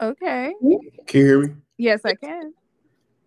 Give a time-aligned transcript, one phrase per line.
[0.00, 0.54] Okay.
[0.60, 1.54] Can you hear me?
[1.76, 2.54] Yes, I can.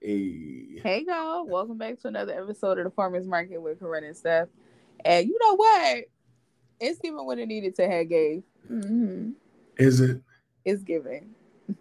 [0.02, 0.80] Hey.
[0.84, 1.46] Hey, y'all.
[1.46, 4.48] Welcome back to another episode of the Farmers Market with Koren and Steph.
[5.06, 6.06] And you know what?
[6.80, 8.42] It's giving what it needed to have gave.
[8.72, 9.32] Mm-hmm.
[9.78, 10.22] Is it?
[10.66, 11.36] It's giving.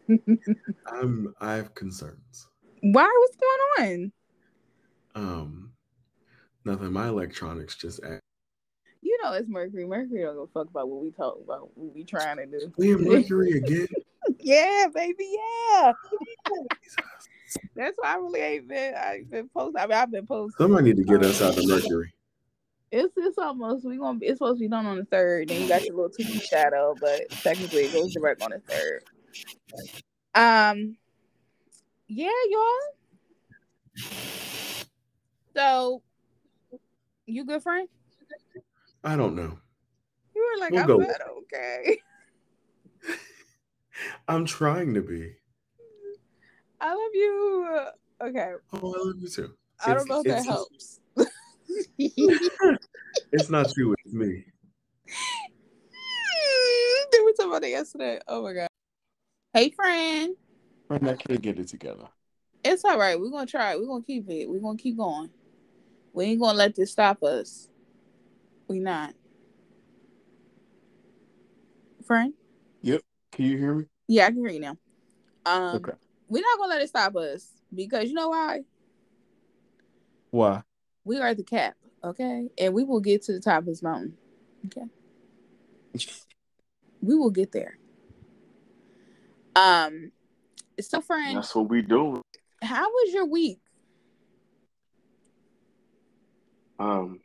[0.87, 1.35] I'm.
[1.41, 2.49] I have concerns.
[2.83, 3.11] Why?
[3.19, 4.13] What's going on?
[5.15, 5.73] Um,
[6.67, 6.93] nothing.
[6.93, 8.03] My electronics just.
[8.05, 8.23] Act-
[9.01, 9.87] You know it's Mercury.
[9.87, 12.73] Mercury don't give a fuck about what we talk about, what we trying to do.
[12.77, 13.89] we in Mercury again.
[14.43, 15.37] Yeah, baby,
[15.73, 15.93] yeah.
[17.77, 18.95] That's why I really ain't been.
[18.95, 19.81] I ain't been posting.
[19.81, 20.57] I mean, I've been posting.
[20.59, 22.13] Somebody need to get us out of Mercury.
[22.91, 25.49] It's it's almost we gonna be, it's supposed to be done on the third.
[25.49, 29.03] Then you got your little two shadow, but technically it goes direct on the third.
[30.35, 30.97] Um,
[32.07, 32.69] yeah, y'all.
[35.57, 36.03] So,
[37.27, 37.89] you good friend?
[39.05, 39.59] I don't know.
[40.35, 40.99] You were like, We'll I'm go.
[40.99, 41.99] good, okay.
[44.29, 45.35] I'm trying to be.
[46.81, 47.81] I love you.
[48.21, 49.55] Okay, Oh, I love you too.
[49.85, 51.01] I don't know if that helps.
[53.33, 53.95] It's not you.
[54.05, 54.45] It's me.
[57.11, 58.21] Did we talk about it yesterday?
[58.29, 58.69] Oh my god.
[59.55, 60.37] Hey, friend.
[60.89, 62.09] Friend, I can't get it together.
[62.63, 63.19] It's all right.
[63.19, 63.81] We're gonna try it.
[63.81, 64.49] We're gonna keep it.
[64.51, 65.31] We're gonna keep going.
[66.13, 67.69] We ain't gonna let this stop us.
[68.69, 69.15] We not.
[72.07, 72.35] Friend?
[72.83, 73.01] Yep.
[73.33, 73.85] Can you hear me?
[74.09, 74.77] Yeah, I can hear you now.
[75.47, 75.93] Um Okay.
[76.29, 78.61] we're not gonna let it stop us because you know why?
[80.31, 80.63] Why?
[81.05, 82.49] We are the cap, okay?
[82.59, 84.17] And we will get to the top of this mountain.
[84.67, 84.87] Okay.
[87.05, 87.79] We will get there.
[89.57, 90.13] Um
[90.81, 92.23] so friend, That's what we do.
[92.63, 93.61] how was your week?
[96.79, 97.21] Um,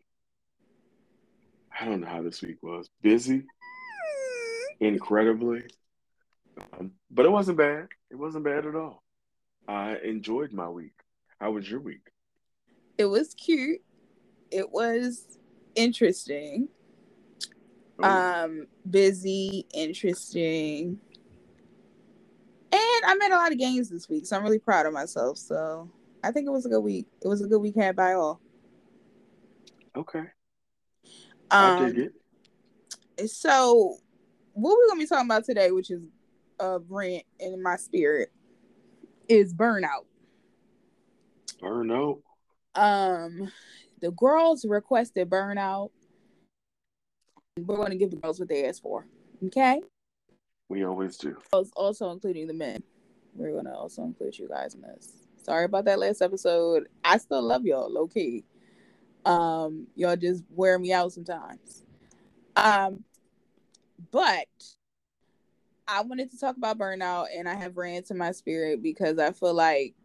[1.79, 2.87] I don't know how this week was.
[3.01, 3.43] Busy,
[4.79, 5.63] incredibly,
[6.57, 7.87] um, but it wasn't bad.
[8.09, 9.03] It wasn't bad at all.
[9.67, 10.93] I enjoyed my week.
[11.39, 12.11] How was your week?
[12.97, 13.81] It was cute.
[14.49, 15.37] It was
[15.75, 16.69] interesting.
[17.99, 20.99] Oh, um busy interesting
[22.71, 25.35] and i made a lot of games this week so i'm really proud of myself
[25.35, 25.89] so
[26.23, 28.39] i think it was a good week it was a good week had by all
[29.95, 30.25] okay,
[31.49, 32.11] I dig um
[33.17, 33.29] it.
[33.31, 33.97] so
[34.53, 36.03] what we're gonna be talking about today which is
[36.59, 38.29] uh rent in my spirit
[39.27, 40.05] is burnout
[41.61, 42.21] Burnout.
[42.75, 43.51] um
[44.01, 45.89] the girls requested burnout
[47.59, 49.05] we're going to give the girls what they asked for
[49.45, 49.81] okay
[50.69, 51.37] We always do.
[51.75, 52.83] also including the men.
[53.33, 55.13] We're gonna also include you guys in this.
[55.43, 56.87] Sorry about that last episode.
[57.03, 58.43] I still love y'all, low key.
[59.25, 61.83] Um, y'all just wear me out sometimes.
[62.55, 63.03] Um,
[64.11, 64.47] but
[65.87, 69.31] I wanted to talk about burnout, and I have ran to my spirit because I
[69.31, 69.95] feel like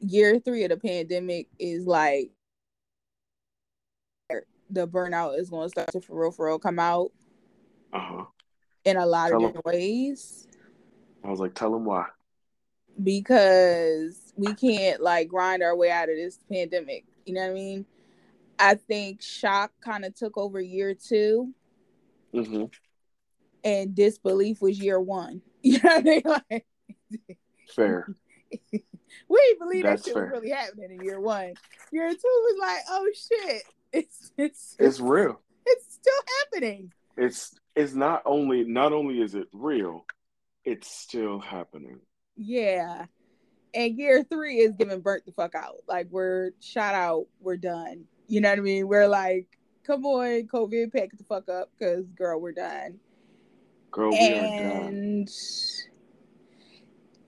[0.00, 2.30] year three of the pandemic is like
[4.70, 7.10] the burnout is going to start to for real, for real come out
[7.92, 8.24] Uh huh.
[8.84, 10.46] in a lot Tell of different ways.
[11.24, 12.06] I was like, tell them why.
[13.02, 17.04] because we can't like grind our way out of this pandemic.
[17.24, 17.86] You know what I mean?
[18.58, 21.54] I think shock kind of took over year two,
[22.32, 22.64] hmm
[23.64, 25.42] and disbelief was year one.
[25.62, 26.22] You know what I mean?
[26.24, 26.66] Like,
[27.74, 28.06] Fair.
[28.72, 28.78] we
[29.30, 30.24] didn't believe That's that shit fair.
[30.24, 31.52] was really happening in year one.
[31.92, 35.40] Year two was like, oh shit, it's it's It's real.
[35.66, 36.92] it's still happening.
[37.16, 40.04] It's it's not only not only is it real,
[40.64, 41.98] it's still happening.
[42.36, 43.06] Yeah.
[43.74, 45.76] And year three is giving burnt the fuck out.
[45.88, 48.04] Like we're shot out, we're done.
[48.28, 48.86] You know what I mean?
[48.88, 49.46] We're like,
[49.84, 52.98] come on, COVID, pack the fuck up, because girl, we're done.
[53.98, 55.28] Girl, and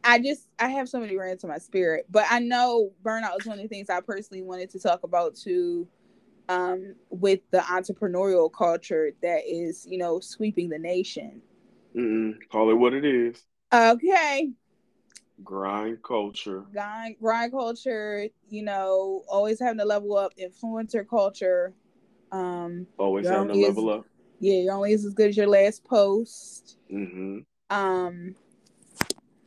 [0.05, 3.47] I just I have so many rants in my spirit, but I know burnout is
[3.47, 5.89] one of the things I personally wanted to talk about too,
[6.49, 11.43] um, with the entrepreneurial culture that is you know sweeping the nation.
[11.97, 12.35] Mm-mm.
[12.53, 13.43] Call it what it is.
[13.75, 14.53] Okay,
[15.43, 16.67] Grind culture.
[16.73, 21.75] grind, grind culture, you know, always having to level up, influencer culture.
[22.31, 24.07] Um, Always having to level up.
[24.41, 26.77] Yeah, you're only as good as your last post.
[26.89, 28.35] hmm um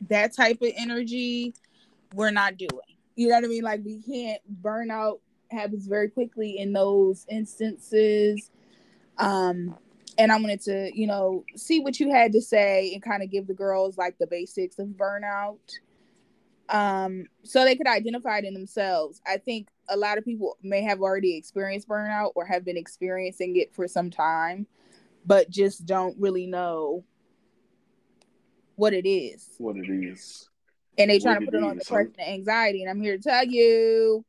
[0.08, 1.54] that type of energy
[2.14, 2.70] we're not doing.
[3.16, 3.62] You know what i mean?
[3.62, 5.20] Like we can't burn out
[5.50, 8.50] happens very quickly in those instances.
[9.18, 9.76] Um
[10.16, 13.30] and i wanted to you know see what you had to say and kind of
[13.30, 15.58] give the girls like the basics of burnout.
[16.68, 19.20] Um so they could identify it in themselves.
[19.26, 23.56] I think a lot of people may have already experienced burnout or have been experiencing
[23.56, 24.66] it for some time
[25.24, 27.04] but just don't really know
[28.76, 29.48] what it is.
[29.58, 30.48] What it is.
[30.98, 32.82] And they trying What to put it it on is, depression and anxiety.
[32.82, 34.24] And I'm here to tell you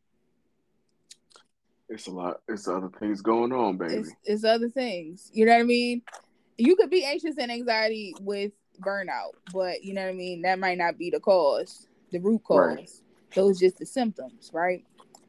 [1.89, 2.41] It's a lot.
[2.47, 3.95] It's other things going on, baby.
[3.95, 5.29] it's, it's other things.
[5.33, 6.01] You know what I mean?
[6.57, 10.41] You could be anxious and anxiety with burnout, but you know what I mean?
[10.43, 12.57] That might not be the cause, the root cause.
[12.75, 12.89] Right.
[13.33, 14.85] Those just the symptoms, right?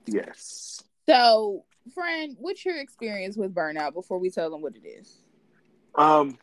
[0.07, 0.83] Yes.
[1.09, 5.19] So, friend, what's your experience with burnout before we tell them what it is?
[5.97, 6.39] Um,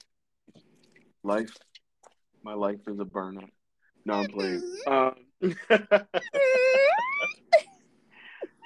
[1.23, 1.55] life.
[2.43, 3.49] My life is a burnout.
[4.05, 4.61] No, I'm playing.
[4.87, 5.15] Um,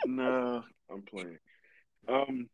[0.05, 1.37] no, I'm playing.
[2.07, 2.49] Um,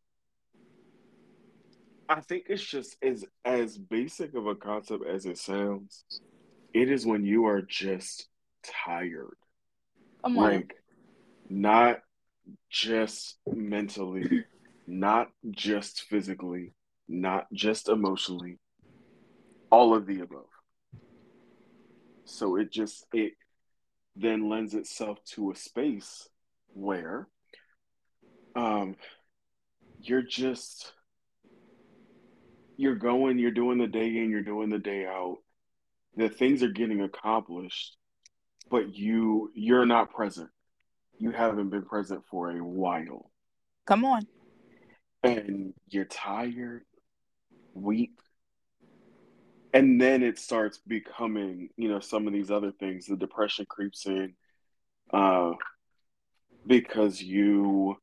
[2.08, 6.04] I think it's just as as basic of a concept as it sounds.
[6.72, 8.28] It is when you are just
[8.62, 9.36] tired,
[10.24, 10.34] on.
[10.34, 10.74] like
[11.48, 12.00] not
[12.70, 14.44] just mentally,
[14.86, 16.72] not just physically,
[17.08, 18.58] not just emotionally,
[19.70, 20.46] all of the above.
[22.24, 23.32] So it just it
[24.16, 26.28] then lends itself to a space
[26.72, 27.28] where
[28.56, 28.96] um
[30.00, 30.92] you're just
[32.76, 35.36] you're going, you're doing the day in, you're doing the day out.
[36.16, 37.96] The things are getting accomplished,
[38.70, 40.50] but you you're not present.
[41.18, 43.30] You haven't been present for a while.
[43.86, 44.26] Come on.
[45.22, 46.84] And you're tired,
[47.74, 48.12] weak.
[49.72, 53.06] And then it starts becoming, you know, some of these other things.
[53.06, 54.34] The depression creeps in
[55.12, 55.52] uh,
[56.66, 57.96] because you,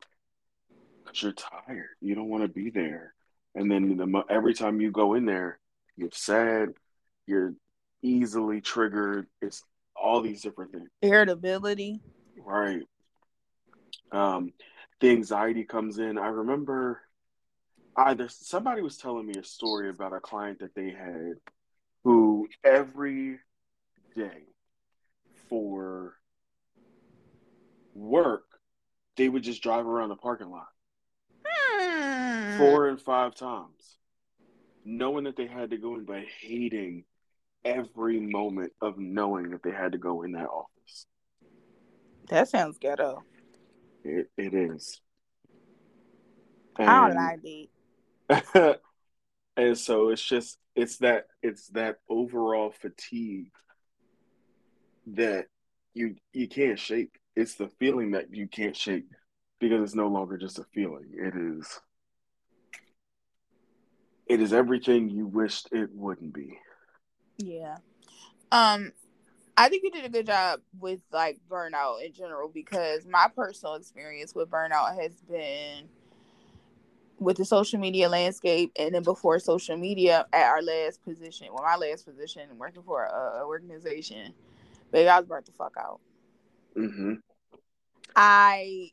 [1.03, 1.87] because you're tired.
[2.01, 3.13] You don't want to be there.
[3.55, 5.59] And then the, every time you go in there,
[5.95, 6.69] you're sad.
[7.25, 7.53] You're
[8.01, 9.27] easily triggered.
[9.41, 9.63] It's
[9.95, 10.89] all these different things.
[11.01, 12.01] Irritability.
[12.37, 12.83] Right.
[14.11, 14.51] Um,
[14.99, 16.17] the anxiety comes in.
[16.17, 17.01] I remember
[17.95, 21.33] either somebody was telling me a story about a client that they had
[22.03, 23.39] who every
[24.15, 24.43] day
[25.49, 26.15] for
[27.93, 28.43] work
[29.17, 30.67] they would just drive around the parking lot
[31.45, 32.57] Hmm.
[32.57, 33.97] four and five times,
[34.85, 37.03] knowing that they had to go in, but hating
[37.65, 41.05] every moment of knowing that they had to go in that office.
[42.29, 43.23] That sounds ghetto.
[44.03, 45.01] It, it is.
[46.77, 47.69] I don't like it.
[49.57, 53.51] and so it's just it's that it's that overall fatigue
[55.07, 55.47] that
[55.93, 57.19] you you can't shake.
[57.35, 59.05] It's the feeling that you can't shake
[59.59, 61.11] because it's no longer just a feeling.
[61.13, 61.79] It is
[64.27, 66.57] it is everything you wished it wouldn't be.
[67.37, 67.77] Yeah.
[68.51, 68.93] Um,
[69.57, 73.75] I think you did a good job with like burnout in general because my personal
[73.75, 75.89] experience with burnout has been
[77.21, 81.63] with the social media landscape and then before social media at our last position, well,
[81.63, 84.33] my last position working for a, a organization,
[84.91, 85.99] baby, I was burnt the fuck out.
[86.75, 87.13] Mm-hmm.
[88.15, 88.89] I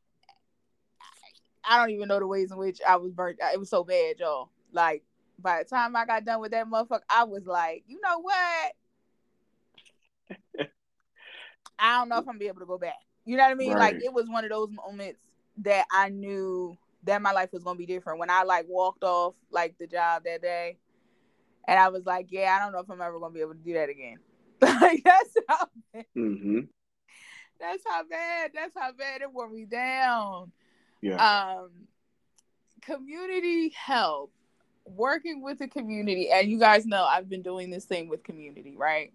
[1.65, 3.39] I don't even know the ways in which I was burnt.
[3.41, 4.51] It was so bad, y'all.
[4.73, 5.03] Like
[5.39, 8.73] by the time I got done with that motherfucker, I was like, you know what?
[11.79, 12.99] I don't know if I'm gonna be able to go back.
[13.25, 13.73] You know what I mean?
[13.73, 15.21] Like it was one of those moments
[15.59, 18.19] that I knew that my life was gonna be different.
[18.19, 20.79] When I like walked off like the job that day,
[21.67, 23.59] and I was like, yeah, I don't know if I'm ever gonna be able to
[23.61, 24.17] do that again.
[24.61, 25.69] like that's how
[26.17, 26.61] Mm-hmm.
[27.61, 30.53] that's how bad that's how bad it wore me down.
[31.01, 31.17] Yeah.
[31.61, 31.71] um
[32.83, 34.33] community help
[34.85, 38.75] working with the community and you guys know i've been doing this thing with community
[38.77, 39.13] right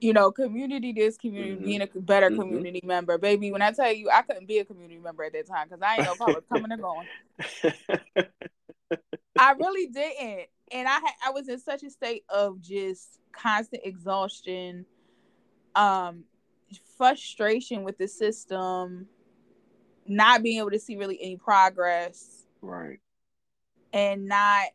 [0.00, 1.64] you know community this community Mhm.
[1.64, 2.36] being a better Mhm.
[2.36, 5.46] community member baby when i tell you i couldn't be a community member at that
[5.46, 7.08] time because i didn't know if i was coming or going
[9.38, 14.84] i really didn't and i i was in such a state of just constant exhaustion
[15.74, 16.24] um
[16.96, 19.06] frustration with the system
[20.06, 22.98] not being able to see really any progress right.
[23.92, 24.68] and not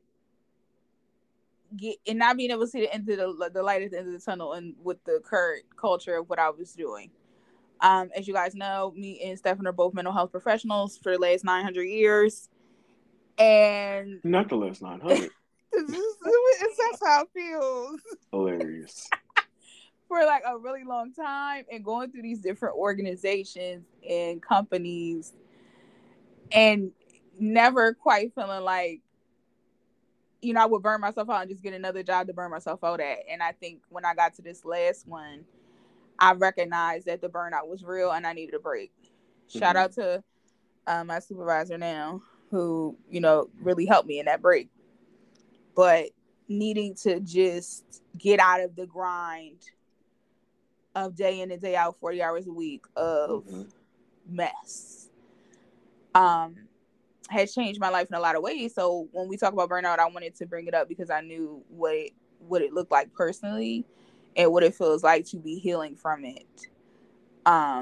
[1.75, 3.99] get and not being able to see the end of the, the light at the
[3.99, 7.11] end of the tunnel and with the current culture of what I was doing.
[7.81, 11.19] Um, as you guys know, me and Stefan are both mental health professionals for the
[11.19, 12.49] last 900 years.
[13.37, 15.29] And Not the last 900.
[15.71, 18.01] that's how it feels.
[18.31, 19.09] Hilarious.
[20.09, 25.33] for like a really long time and going through these different organizations and companies
[26.51, 26.91] and
[27.39, 29.01] never quite feeling like
[30.41, 32.83] you know I would burn myself out and just get another job to burn myself
[32.83, 35.45] out at and I think when I got to this last one
[36.17, 38.91] I recognized that the burnout was real and I needed a break
[39.47, 39.79] shout Mhm.
[39.79, 40.23] out to
[40.87, 44.69] uh, my supervisor now who you know really helped me in that break
[45.75, 46.09] but
[46.47, 49.61] needing to just get out of the grind
[50.95, 53.63] of day in and day out 40 hours a week of mm-hmm.
[54.27, 55.09] mess
[56.15, 56.55] um
[57.29, 59.99] has changed my life in a lot of ways so when we talk about burnout
[59.99, 63.13] i wanted to bring it up because i knew what it what it looked like
[63.13, 63.85] personally
[64.35, 66.67] and what it feels like to be healing from it
[67.45, 67.81] um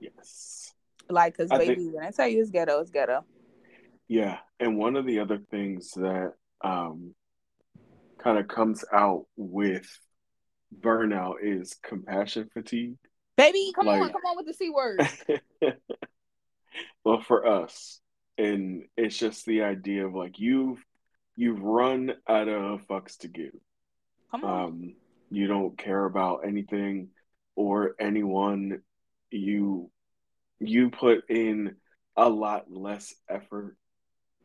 [0.00, 0.74] yes
[1.08, 3.24] like because baby think, when i tell you it's ghetto it's ghetto
[4.08, 7.14] yeah and one of the other things that um
[8.22, 9.86] kind of comes out with
[10.78, 12.96] burnout is compassion fatigue.
[13.36, 15.08] Baby, come like, on, come on with the C word.
[17.04, 18.00] well, for us,
[18.40, 20.84] and it's just the idea of like you've
[21.36, 23.54] you've run out of fucks to give.
[24.30, 24.64] Come on.
[24.64, 24.94] Um,
[25.30, 27.08] you don't care about anything
[27.54, 28.82] or anyone.
[29.30, 29.90] You
[30.58, 31.76] you put in
[32.16, 33.76] a lot less effort.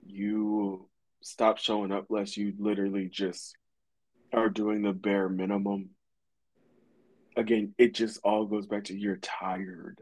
[0.05, 0.87] You
[1.21, 2.37] stop showing up less.
[2.37, 3.55] You literally just
[4.33, 5.89] are doing the bare minimum
[7.35, 9.99] again, it just all goes back to you're tired.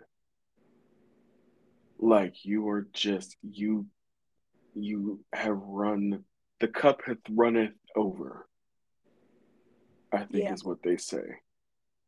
[2.04, 3.88] Like you are just you
[4.74, 6.26] you have run
[6.60, 8.46] the cup hath runneth over.
[10.12, 10.54] I think yeah.
[10.54, 11.24] is what they say.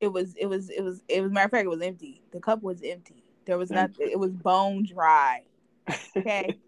[0.01, 2.21] It was it was it was it was matter of fact, it was empty.
[2.31, 3.23] The cup was empty.
[3.45, 5.43] There was nothing it was bone dry.
[6.17, 6.59] Okay.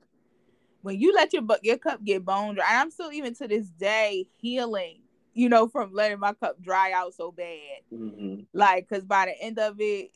[0.81, 4.29] when you let your your cup get bone dry, I'm still even to this day
[4.38, 5.01] healing
[5.34, 7.81] you know, from letting my cup dry out so bad.
[7.93, 8.41] Mm-hmm.
[8.53, 10.10] Like, cause by the end of it,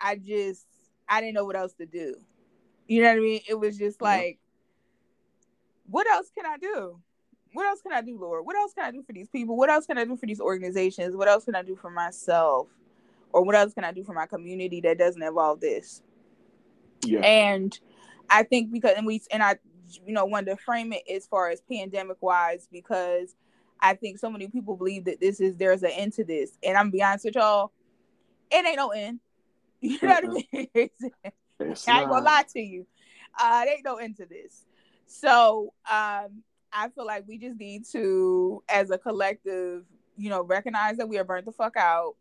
[0.00, 0.64] I just
[1.08, 2.16] I didn't know what else to do.
[2.86, 3.40] You know what I mean?
[3.48, 4.38] It was just like,
[5.88, 6.98] what else can I do?
[7.52, 8.44] What else can I do, Lord?
[8.44, 9.56] What else can I do for these people?
[9.56, 11.16] What else can I do for these organizations?
[11.16, 12.68] What else can I do for myself?
[13.32, 16.02] Or what else can I do for my community that doesn't involve this?
[17.04, 17.20] Yeah.
[17.20, 17.78] And
[18.28, 19.56] I think because and we and I
[20.04, 23.36] you know wanted to frame it as far as pandemic wise because
[23.80, 26.76] I think so many people believe that this is there's an end to this, and
[26.76, 27.72] I'm be honest with y'all,
[28.50, 29.20] it ain't no end.
[29.86, 30.68] You know what I mean?
[31.88, 32.86] I ain't gonna lie to you.
[33.38, 34.64] Uh, it ain't no end to this.
[35.06, 39.84] So um, I feel like we just need to, as a collective,
[40.16, 42.16] you know, recognize that we are burnt the fuck out,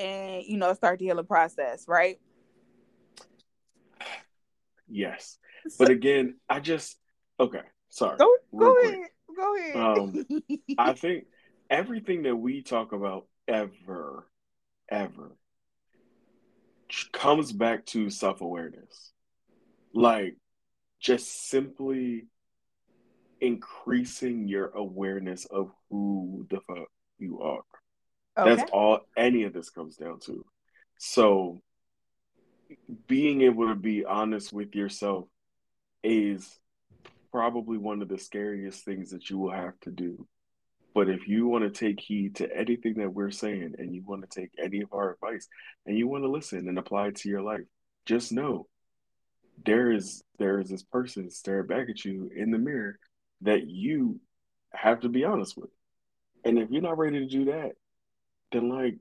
[0.00, 2.18] and you know, start the healing process, right?
[4.88, 5.38] Yes,
[5.78, 6.96] but again, I just
[7.38, 7.62] okay.
[7.88, 8.18] Sorry.
[8.18, 9.08] Go, go ahead.
[9.34, 9.76] Go ahead.
[9.76, 10.42] Um,
[10.78, 11.26] I think
[11.70, 14.26] everything that we talk about ever,
[14.90, 15.36] ever
[17.12, 19.12] comes back to self awareness.
[19.94, 20.36] Like
[21.00, 22.26] just simply
[23.40, 26.88] increasing your awareness of who the fuck
[27.18, 27.62] you are.
[28.38, 28.54] Okay.
[28.56, 30.44] That's all any of this comes down to.
[30.98, 31.60] So
[33.06, 35.26] being able to be honest with yourself
[36.02, 36.58] is
[37.30, 40.26] probably one of the scariest things that you will have to do.
[40.96, 44.22] But if you want to take heed to anything that we're saying and you want
[44.22, 45.46] to take any of our advice
[45.84, 47.66] and you want to listen and apply it to your life,
[48.06, 48.66] just know
[49.62, 52.98] there is there is this person staring back at you in the mirror
[53.42, 54.18] that you
[54.72, 55.68] have to be honest with.
[56.46, 57.72] And if you're not ready to do that,
[58.50, 58.96] then like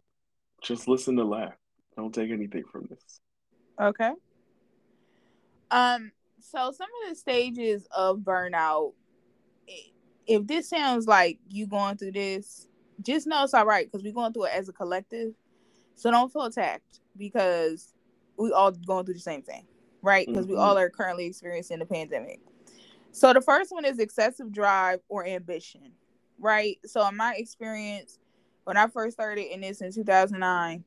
[0.62, 1.54] just listen to laugh.
[1.96, 3.22] Don't take anything from this.
[3.80, 4.12] Okay.
[5.72, 6.12] Um
[6.42, 8.92] so some of the stages of burnout
[10.28, 12.68] if this sounds like you going through this
[13.02, 15.34] just know it's all right because we're going through it as a collective.
[15.96, 17.94] So don't feel attacked because
[18.38, 19.66] we all going through the same thing
[20.02, 20.28] right?
[20.28, 20.54] Because mm-hmm.
[20.54, 22.40] we all are currently experiencing the pandemic.
[23.12, 25.92] So the first one is excessive drive or ambition
[26.38, 26.78] right?
[26.86, 28.20] So in my experience
[28.66, 30.84] when i first started in this in 2009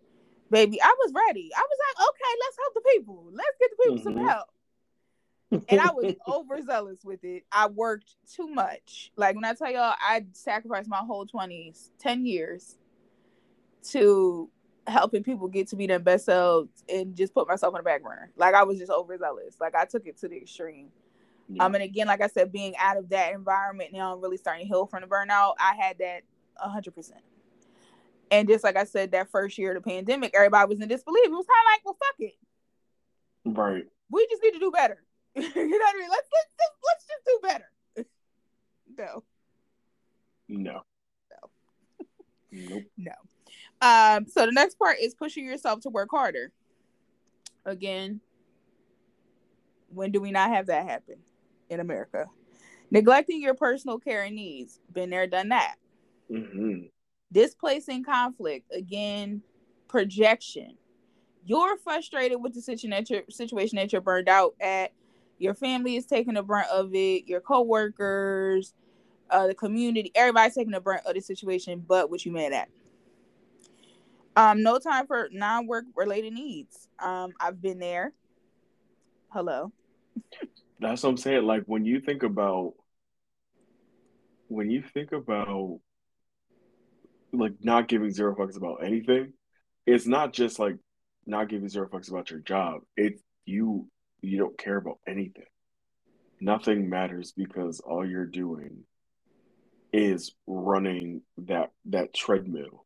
[0.50, 1.50] baby i was ready.
[1.56, 3.24] I was like okay let's help the people.
[3.32, 4.18] Let's get the people mm-hmm.
[4.18, 4.48] some help
[5.50, 7.44] and I was overzealous with it.
[7.50, 9.12] I worked too much.
[9.16, 12.76] Like when I tell y'all, I sacrificed my whole twenties, ten years,
[13.90, 14.50] to
[14.86, 18.02] helping people get to be their best selves and just put myself on the back
[18.02, 18.30] burner.
[18.36, 19.56] Like I was just overzealous.
[19.60, 20.88] Like I took it to the extreme.
[21.48, 21.64] Yeah.
[21.64, 24.64] Um, and again, like I said, being out of that environment now, I'm really starting
[24.64, 25.54] to heal from the burnout.
[25.58, 26.22] I had that
[26.58, 27.20] hundred percent.
[28.30, 31.26] And just like I said, that first year of the pandemic, everybody was in disbelief.
[31.26, 32.34] It was kind of like, well, fuck it.
[33.46, 33.86] Right.
[34.10, 35.02] We just need to do better.
[35.54, 36.10] you know what I mean?
[36.10, 38.08] Let's let's just, let's just do better.
[38.98, 39.22] no.
[40.48, 40.82] No.
[41.30, 42.70] No.
[42.70, 42.84] Nope.
[42.96, 43.12] No.
[43.80, 46.50] Um, so the next part is pushing yourself to work harder.
[47.64, 48.20] Again,
[49.92, 51.16] when do we not have that happen
[51.68, 52.26] in America?
[52.90, 54.80] Neglecting your personal care and needs.
[54.92, 55.76] Been there, done that.
[56.30, 56.86] Mm-hmm.
[57.30, 58.72] Displacing conflict.
[58.72, 59.42] Again,
[59.88, 60.76] projection.
[61.44, 64.92] You're frustrated with the situation that you're, situation that you're burned out at
[65.38, 68.74] your family is taking the brunt of it, your coworkers,
[69.30, 72.68] uh, the community, everybody's taking the brunt of the situation, but what you mad at.
[74.36, 76.88] Um, no time for non-work related needs.
[76.98, 78.12] Um, I've been there.
[79.30, 79.72] Hello.
[80.80, 81.44] That's what I'm saying.
[81.44, 82.74] Like when you think about
[84.46, 85.80] when you think about
[87.32, 89.32] like not giving zero fucks about anything,
[89.86, 90.76] it's not just like
[91.26, 92.82] not giving zero fucks about your job.
[92.96, 93.88] It's you
[94.22, 95.44] you don't care about anything.
[96.40, 98.84] Nothing matters because all you're doing
[99.92, 102.84] is running that that treadmill.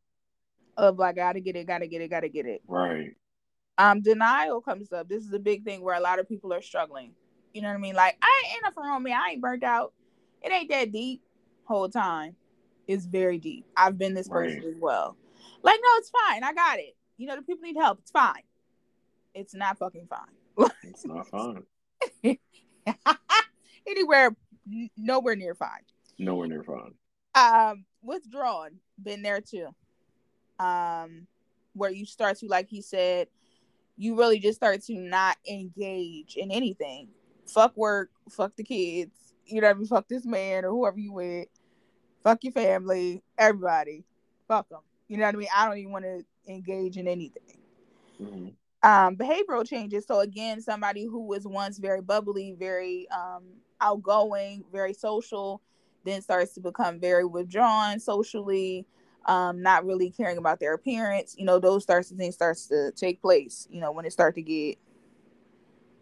[0.77, 2.61] Of like, gotta get it, gotta get it, gotta get it.
[2.67, 3.11] Right.
[3.77, 5.09] Um, denial comes up.
[5.09, 7.13] This is a big thing where a lot of people are struggling.
[7.53, 7.95] You know what I mean?
[7.95, 9.13] Like, I ain't nothing wrong with me.
[9.13, 9.93] I ain't burnt out.
[10.41, 11.21] It ain't that deep.
[11.65, 12.35] Whole time,
[12.87, 13.65] it's very deep.
[13.77, 14.67] I've been this person Right.
[14.67, 15.15] as well.
[15.61, 16.43] Like, no, it's fine.
[16.43, 16.95] I got it.
[17.17, 17.99] You know, the people need help.
[18.01, 18.43] It's fine.
[19.33, 20.19] It's not fucking fine.
[20.83, 21.63] It's not fine.
[23.87, 24.35] Anywhere,
[24.71, 25.69] n- nowhere near fine.
[26.19, 26.93] Nowhere near fine.
[27.35, 29.67] um withdrawn been there too
[30.59, 31.25] um
[31.73, 33.27] where you start to like he said
[33.97, 37.07] you really just start to not engage in anything
[37.47, 39.87] fuck work fuck the kids you know what I mean?
[39.87, 41.47] fuck this man or whoever you with
[42.23, 44.03] fuck your family everybody
[44.47, 47.57] fuck them you know what i mean i don't even want to engage in anything
[48.17, 48.49] hmm
[48.83, 53.43] um behavioral changes so again somebody who was once very bubbly very um
[53.81, 55.61] outgoing very social
[56.05, 58.85] then starts to become very withdrawn socially
[59.25, 62.91] um not really caring about their appearance you know those starts to things starts to
[62.91, 64.77] take place you know when it start to get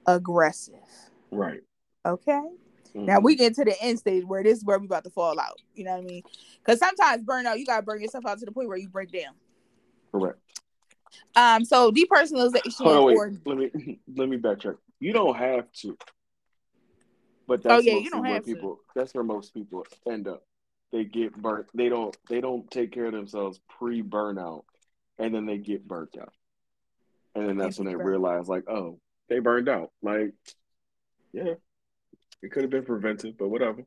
[0.08, 0.76] aggressive
[1.32, 1.62] Right.
[2.06, 2.42] okay
[3.06, 3.24] now Mhm.
[3.24, 5.60] we get to the end stage where this is where we about to fall out
[5.76, 6.24] you know what i mean
[6.64, 9.34] because sometimes burnout you gotta burn yourself out to the point where you break down
[10.12, 10.61] correct.
[11.36, 13.18] Um so depersonalization wait.
[13.18, 14.78] or Let me let me backtrack.
[15.00, 15.98] You don't have to.
[17.48, 18.54] But that's Oh, that's yeah, you don't where have to.
[18.54, 20.44] people that's where most people end up.
[20.92, 21.68] They get burnt.
[21.74, 24.64] They don't they don't take care of themselves pre burnout
[25.18, 26.34] and then they get burnt out.
[27.36, 29.92] And then that's when they realize like, oh, they burned out.
[30.02, 30.34] Like,
[31.32, 31.54] yeah.
[32.42, 33.84] It could have been prevented, but whatever.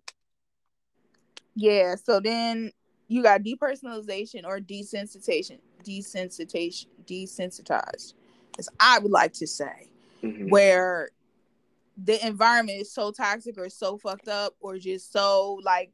[1.56, 2.70] Yeah, so then
[3.08, 8.14] you got depersonalization or desensitization, desensitization, desensitized,
[8.58, 9.88] as I would like to say,
[10.22, 10.50] Mhm.
[10.50, 11.10] where
[11.96, 15.92] the environment is so toxic or so fucked up or just so like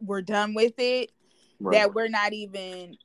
[0.00, 1.12] we're done with it
[1.60, 1.78] Right.
[1.78, 2.96] that we're not even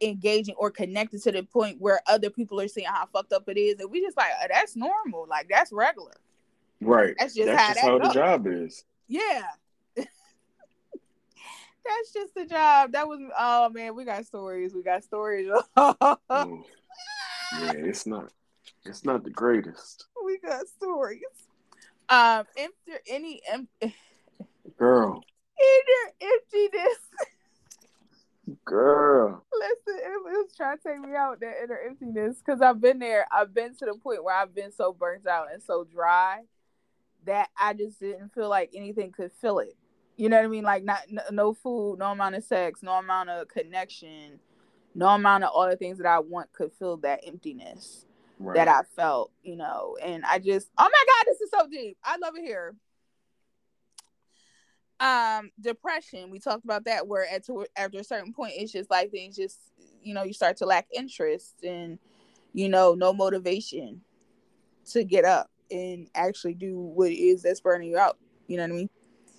[0.00, 3.56] engaging or connected to the point where other people are seeing how fucked up it
[3.56, 6.14] is, and we just like "Oh, that's normal, like that's regular.
[6.80, 7.14] right.
[7.18, 8.84] That's just That's how just that how the job is.
[9.08, 9.46] Yeah.
[12.02, 12.92] That's just the job.
[12.92, 14.74] That was oh man, we got stories.
[14.74, 15.48] We got stories.
[15.76, 16.18] Oh.
[17.60, 18.32] Yeah, it's not
[18.86, 20.06] it's not the greatest.
[20.24, 21.20] we got stories.
[22.08, 23.68] Um, if there any em-
[24.78, 25.22] Girl.
[25.60, 26.98] inner emptiness,
[28.64, 29.44] Girl.
[29.52, 33.26] listen, it was trying to take me out that inner emptiness because I've been there.
[33.30, 36.40] I've been to the point where I've been so burnt out and so dry
[37.26, 39.76] that I just didn't feel like anything could fill it.
[40.22, 40.62] You know what I mean?
[40.62, 41.00] Like not
[41.32, 44.38] no, food, no amount of sex, no amount of connection,
[44.94, 48.06] no amount of all the things that I want could fill that emptiness
[48.38, 48.54] Right.
[48.54, 49.96] that I felt, you know.
[50.00, 51.98] And I just, oh my God, this is so deep.
[52.04, 52.76] I love it here.
[55.00, 56.30] Um, depression.
[56.30, 57.08] We talked about that.
[57.08, 59.58] Where at to, after a certain point, it's just like things just,
[60.04, 61.98] you know, you start to lack interest and,
[62.52, 64.02] you know, no motivation
[64.92, 68.18] to get up and actually do what it is that's burning you out.
[68.46, 68.90] You know what I mean?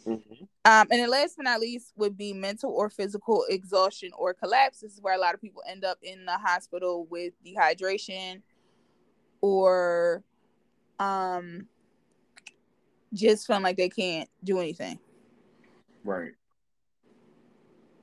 [0.05, 0.47] Mhm.
[0.65, 4.79] Um, and then last but not least would be mental or physical exhaustion or collapse.
[4.79, 8.41] This is where a lot of people end up in the hospital with dehydration
[9.41, 10.23] or
[10.99, 11.67] um
[13.13, 14.99] just feeling like they can't do anything.
[16.05, 16.31] Right.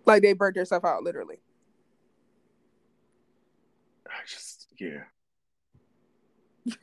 [0.05, 1.41] Like they burnt themselves out literally.
[4.07, 5.05] I just yeah.
[6.65, 6.77] what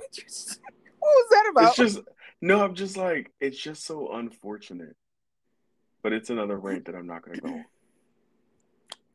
[0.99, 1.67] was that about?
[1.67, 1.99] It's just
[2.41, 4.95] no, I'm just like it's just so unfortunate.
[6.03, 7.63] But it's another rant that I'm not gonna go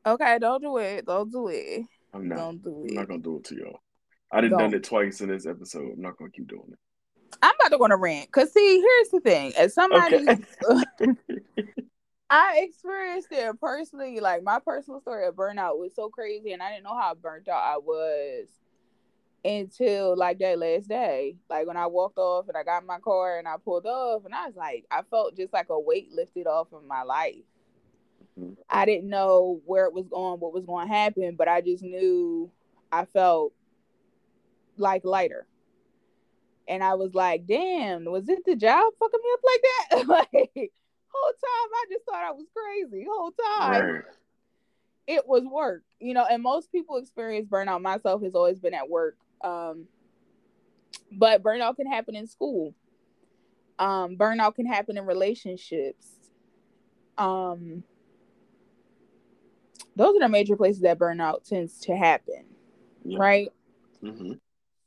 [0.07, 1.07] okay, don't do it.
[1.07, 1.87] Don't do it.
[2.13, 2.37] I'm not.
[2.37, 3.81] Don't do I'm not gonna do it to y'all.
[4.31, 4.61] I done Don't.
[4.61, 5.93] done it twice in this episode.
[5.93, 6.79] I'm not gonna keep doing it.
[7.43, 8.31] I'm about to go on a rant.
[8.31, 9.53] Cause see, here's the thing.
[9.57, 11.15] As somebody Okay.
[12.31, 14.21] I experienced it personally.
[14.21, 17.49] Like my personal story of burnout was so crazy, and I didn't know how burnt
[17.49, 18.47] out I was
[19.45, 21.37] until like that last day.
[21.51, 24.25] Like when I walked off and I got in my car and I pulled off,
[24.25, 27.45] and I was like, I felt just like a weight lifted off of my life.
[28.39, 28.57] Mhm.
[28.69, 31.83] I didn't know where it was going, what was going to happen, but I just
[31.83, 32.51] knew
[32.91, 33.53] I felt
[34.77, 35.47] like lighter.
[36.69, 40.09] And I was like, damn, was it the job fucking me up like that?
[40.33, 40.73] like,
[41.09, 43.07] whole time I just thought I was crazy.
[43.09, 44.03] Whole time right.
[45.07, 46.25] it was work, you know.
[46.25, 47.83] And most people experience burnout.
[47.83, 49.87] Myself has always been at work, um,
[51.11, 52.75] but burnout can happen in school.
[53.79, 56.07] Um, burnout can happen in relationships.
[57.19, 57.85] Um,
[59.97, 62.45] those are the major places that burnout tends to happen,
[63.05, 63.19] yeah.
[63.19, 63.49] right?
[64.03, 64.33] Mm-hmm.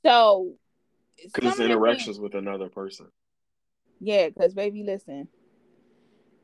[0.05, 0.53] So,
[1.33, 3.07] because it's interactions things, with another person.
[3.99, 5.27] Yeah, because baby, listen,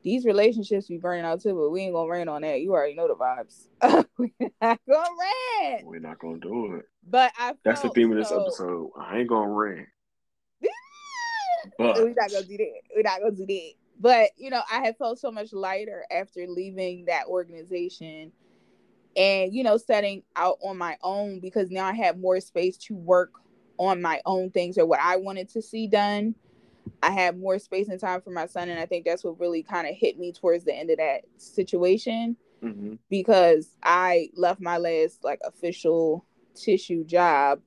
[0.02, 2.60] these relationships be burning out too, but we ain't gonna rain on that.
[2.60, 4.06] You already know the vibes.
[4.18, 5.08] We're not gonna
[5.60, 5.82] rain.
[5.84, 6.86] We're not gonna do it.
[7.08, 8.12] But I that's the theme so...
[8.12, 8.90] of this episode.
[8.98, 9.86] I ain't gonna rain.
[11.78, 12.80] but we're not gonna do that.
[12.94, 13.72] We're not gonna do that.
[14.00, 18.32] But you know, I have felt so much lighter after leaving that organization
[19.16, 22.94] and you know, setting out on my own because now I have more space to
[22.94, 23.32] work
[23.78, 26.34] on my own things or what I wanted to see done
[27.02, 29.62] I had more space and time for my son, and I think that's what really
[29.62, 32.94] kind of hit me towards the end of that situation mm-hmm.
[33.10, 37.60] because I left my last like official tissue job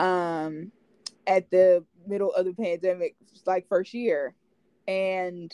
[0.00, 0.72] um
[1.26, 4.34] at the middle of the pandemic, like first year,
[4.86, 5.52] and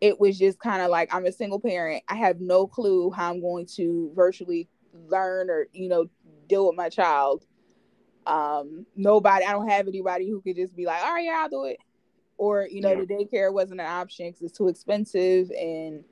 [0.00, 2.02] it was just kind of like I'm a single parent.
[2.08, 4.68] I have no clue how I'm going to virtually
[5.08, 6.06] learn or you know
[6.48, 7.44] deal with my child
[8.26, 11.48] um nobody i don't have anybody who could just be like all right yeah i'll
[11.48, 11.78] do it
[12.38, 13.00] or you know yeah.
[13.00, 16.04] the daycare wasn't an option because it's too expensive and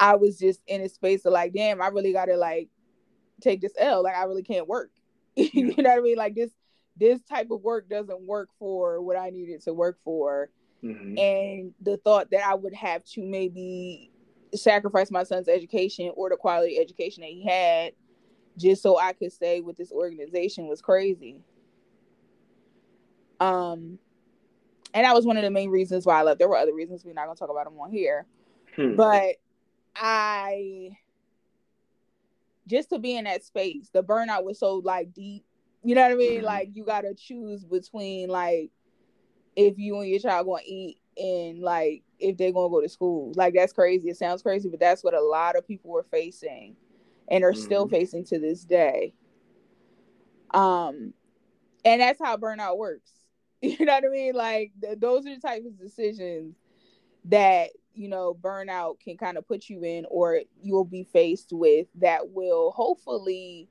[0.00, 2.68] i was just in a space of like damn i really gotta like
[3.40, 4.90] take this l like i really can't work
[5.36, 5.48] yeah.
[5.52, 6.50] you know what i mean like this
[6.96, 10.50] this type of work doesn't work for what i needed to work for
[10.82, 11.16] mm-hmm.
[11.18, 14.10] and the thought that i would have to maybe
[14.54, 17.92] sacrifice my son's education or the quality education that he had
[18.56, 21.40] just so I could stay with this organization was crazy.
[23.40, 23.98] Um,
[24.94, 26.38] and that was one of the main reasons why I left.
[26.38, 28.26] There were other reasons we're not gonna talk about them on here,
[28.74, 28.94] hmm.
[28.96, 29.36] but
[29.94, 30.96] I
[32.66, 35.44] just to be in that space, the burnout was so like deep.
[35.84, 36.38] You know what I mean?
[36.38, 36.46] Mm-hmm.
[36.46, 38.70] Like you gotta choose between like
[39.54, 43.32] if you and your child gonna eat and like if they're gonna go to school.
[43.36, 44.08] Like that's crazy.
[44.08, 46.76] It sounds crazy, but that's what a lot of people were facing
[47.28, 47.60] and are mm-hmm.
[47.60, 49.14] still facing to this day.
[50.52, 51.12] Um,
[51.84, 53.10] and that's how burnout works.
[53.62, 54.34] You know what I mean?
[54.34, 56.56] Like th- those are the types of decisions
[57.24, 61.86] that you know burnout can kind of put you in, or you'll be faced with
[61.96, 63.68] that will hopefully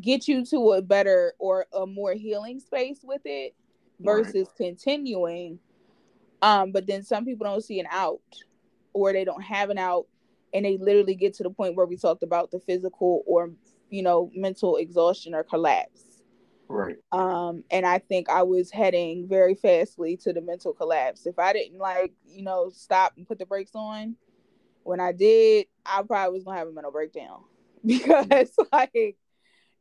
[0.00, 3.54] get you to a better or a more healing space with it
[3.98, 4.56] versus right.
[4.56, 5.58] continuing.
[6.42, 8.20] Um, but then some people don't see an out
[8.92, 10.06] or they don't have an out
[10.54, 13.50] and they literally get to the point where we talked about the physical or
[13.90, 16.02] you know mental exhaustion or collapse.
[16.68, 16.96] Right.
[17.12, 21.26] Um and i think i was heading very fastly to the mental collapse.
[21.26, 24.16] If i didn't like you know stop and put the brakes on
[24.82, 27.42] when i did i probably was gonna have a mental breakdown.
[27.86, 29.16] Because like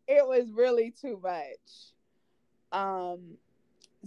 [0.08, 1.94] it was really too much.
[2.72, 3.38] Um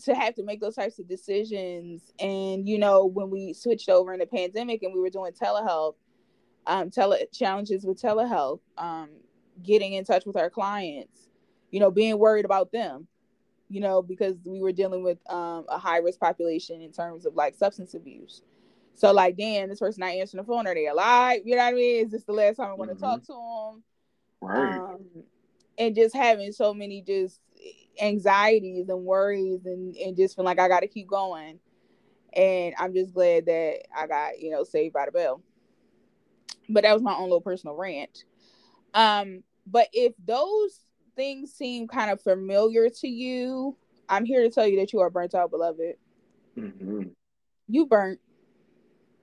[0.05, 2.13] to have to make those types of decisions.
[2.21, 5.97] And you know when we switched over in the pandemic and we were doing telehealth
[6.69, 9.09] um, tele challenges with telehealth, um,
[9.63, 11.29] getting in touch with our clients,
[11.71, 13.09] you know, being worried about them,
[13.71, 17.35] you know, because we were dealing with um, a high risk population in terms of
[17.35, 18.43] like substance abuse.
[18.95, 20.67] So like, damn, this person not answering the phone.
[20.67, 21.41] Are they alive?
[21.45, 22.05] You know what I mean?
[22.05, 23.05] Is this the last time I want to mm-hmm.
[23.05, 23.33] talk to
[23.73, 23.83] them?
[24.41, 24.79] Right.
[24.79, 25.07] Um,
[25.79, 27.41] and just having so many just
[28.01, 31.61] anxieties and worries and, and just feeling like I got to keep going.
[32.35, 35.43] And I'm just glad that I got, you know, saved by the bell
[36.69, 38.25] but that was my own little personal rant.
[38.95, 40.81] Um, but if those
[41.17, 43.77] things seem kind of familiar to you,
[44.09, 45.97] I'm here to tell you that you are burnt out, beloved.
[46.57, 47.03] Mm-hmm.
[47.69, 48.21] You burnt.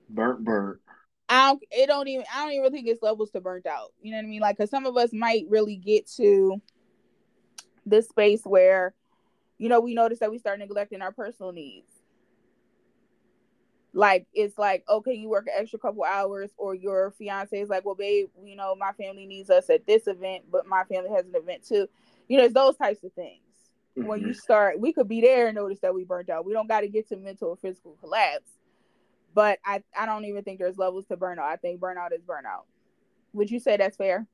[0.08, 0.80] Burnt, burnt.
[1.28, 1.62] I don't.
[1.72, 2.24] It don't even.
[2.32, 3.92] I don't even think it's levels to burnt out.
[4.00, 4.40] You know what I mean?
[4.40, 6.60] Like, cause some of us might really get to
[7.84, 8.94] this space where,
[9.58, 11.90] you know, we notice that we start neglecting our personal needs
[13.96, 17.82] like it's like okay you work an extra couple hours or your fiance is like
[17.86, 21.24] well babe you know my family needs us at this event but my family has
[21.24, 21.88] an event too.
[22.28, 23.40] You know it's those types of things.
[23.96, 24.08] Mm-hmm.
[24.08, 24.34] when you mm-hmm.
[24.34, 26.44] start we could be there and notice that we burnt out.
[26.44, 28.50] We don't got to get to mental or physical collapse
[29.34, 31.38] but i i don't even think there's levels to burnout.
[31.40, 32.64] I think burnout is burnout.
[33.32, 34.26] Would you say that's fair?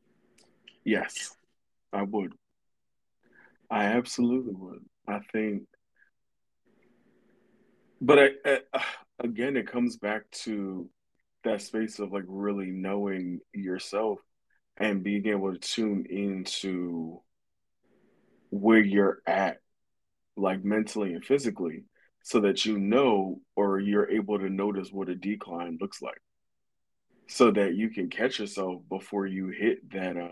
[0.85, 1.37] Yes
[1.92, 2.33] i would.
[3.70, 4.85] I absolutely would.
[5.07, 5.62] I think
[8.01, 8.83] but I, I,
[9.18, 10.88] again, it comes back to
[11.44, 14.18] that space of like really knowing yourself
[14.77, 17.20] and being able to tune into
[18.51, 19.59] where you're at,
[20.37, 21.85] like mentally and physically.
[22.22, 26.20] so that you know or you're able to notice what a decline looks like
[27.27, 30.29] so that you can catch yourself before you hit that uh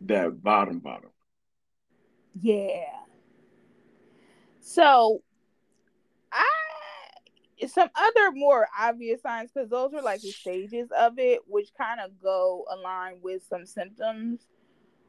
[0.00, 1.10] that bottom bottom
[2.40, 2.86] Yeah.
[4.60, 5.22] So
[7.68, 12.00] some other more obvious signs because those were like the stages of it, which kind
[12.00, 14.46] of go align with some symptoms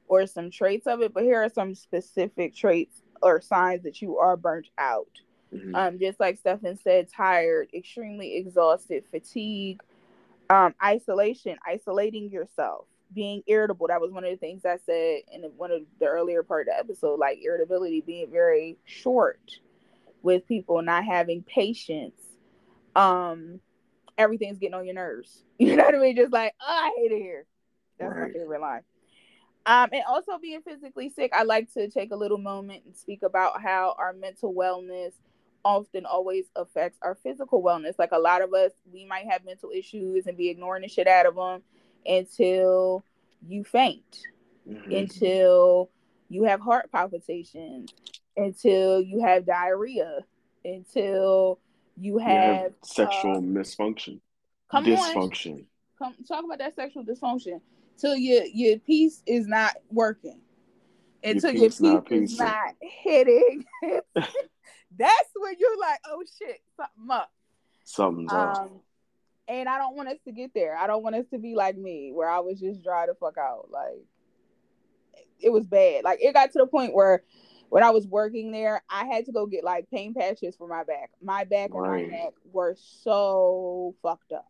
[0.08, 1.14] or some traits of it.
[1.14, 5.22] But here are some specific traits or signs that you are burnt out.
[5.54, 5.76] Mhm.
[5.76, 9.82] Um, just like Stefan said, tired, extremely exhausted, fatigue,
[10.50, 13.88] um, isolation, isolating yourself, being irritable.
[13.88, 16.74] That was one of the things I said in one of the earlier part of
[16.74, 19.60] the episode, like irritability, being very short
[20.22, 22.23] with people, not having patience.
[22.96, 23.60] Um,
[24.18, 25.44] everything's getting on your nerves.
[25.60, 26.16] You know what I mean?
[26.16, 27.46] Just like, oh, I hate it here.
[28.00, 28.28] That's Right.
[28.34, 28.82] my favorite line.
[29.66, 33.24] Um, and also being physically sick, I like to take a little moment and speak
[33.24, 35.14] about how our mental wellness
[35.64, 37.98] often always affects our physical wellness.
[37.98, 41.08] Like a lot of us, we might have mental issues and be ignoring the shit
[41.08, 41.62] out of them
[42.06, 43.06] until
[43.48, 44.28] you faint,
[44.68, 45.04] Mhm.
[45.04, 45.90] until
[46.28, 47.94] you have heart palpitations,
[48.36, 50.26] until you have diarrhea,
[50.66, 51.60] until
[51.98, 54.20] you have, have sexual uh, misfunction
[54.74, 55.66] come on, dysfunction.
[55.98, 57.62] Come talk about that sexual dysfunction.
[57.98, 60.40] Till your your piece is not working.
[61.24, 63.66] Until your piece not piece is not hitting.
[64.16, 67.32] That's when you're like oh shit something up.
[67.84, 68.80] Something's um
[69.50, 70.76] and i don't want us to get there.
[70.78, 73.38] I don't want us to be like me where i was just dry the fuck
[73.38, 73.68] out.
[73.70, 74.06] Like
[75.40, 76.04] it was bad.
[76.04, 77.24] Like it got to the point where
[77.74, 80.84] when i was working there i had to go get like pain patches for my
[80.84, 84.48] back my back and my neck were so fucked up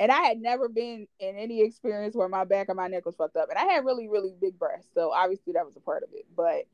[0.00, 3.14] and I had never been in any experience where my back and my neck was
[3.14, 3.50] fucked up.
[3.50, 4.90] And I had really, really big breasts.
[4.94, 6.26] So obviously that was a part of it.
[6.36, 6.64] But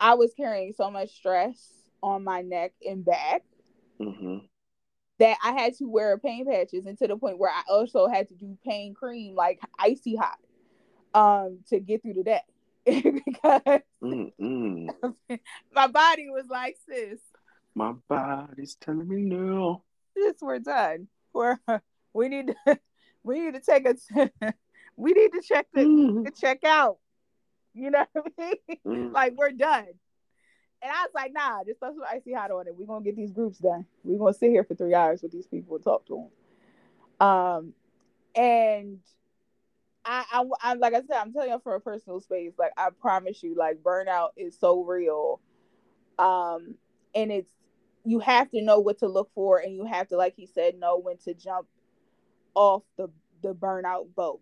[0.00, 3.42] I was carrying so much stress on my neck and back
[3.98, 4.38] hmm
[5.18, 8.28] that I had to wear pain patches and to the point where I also had
[8.28, 10.38] to do pain cream like icy hot
[11.14, 12.42] um to get through the day.
[13.24, 14.88] because Mm-mm.
[15.72, 17.18] my body was like, sis,
[17.74, 19.82] my body's telling me no
[20.16, 21.08] sis, we're done.
[21.32, 21.58] We're
[22.12, 22.78] we need to
[23.22, 23.96] we need to take a
[24.96, 26.24] we need to check the Mm.
[26.26, 26.98] to check out.
[27.74, 28.78] You know what I mean?
[28.86, 29.12] Mm.
[29.12, 29.86] like we're done.
[30.82, 32.76] And I was like, nah, just throw some icy hot on it.
[32.76, 33.86] We're gonna get these groups done.
[34.04, 36.28] We're gonna sit here for three hours with these people and talk to
[37.20, 37.26] them.
[37.26, 37.72] Um,
[38.36, 38.98] and
[40.04, 42.52] I, I, I'm like I said, I'm telling you from a personal space.
[42.58, 45.40] Like I promise you, like burnout is so real.
[46.18, 46.76] Um,
[47.14, 47.50] and it's
[48.04, 50.78] you have to know what to look for, and you have to, like he said,
[50.78, 51.66] know when to jump
[52.54, 53.08] off the
[53.42, 54.40] the burnout boat.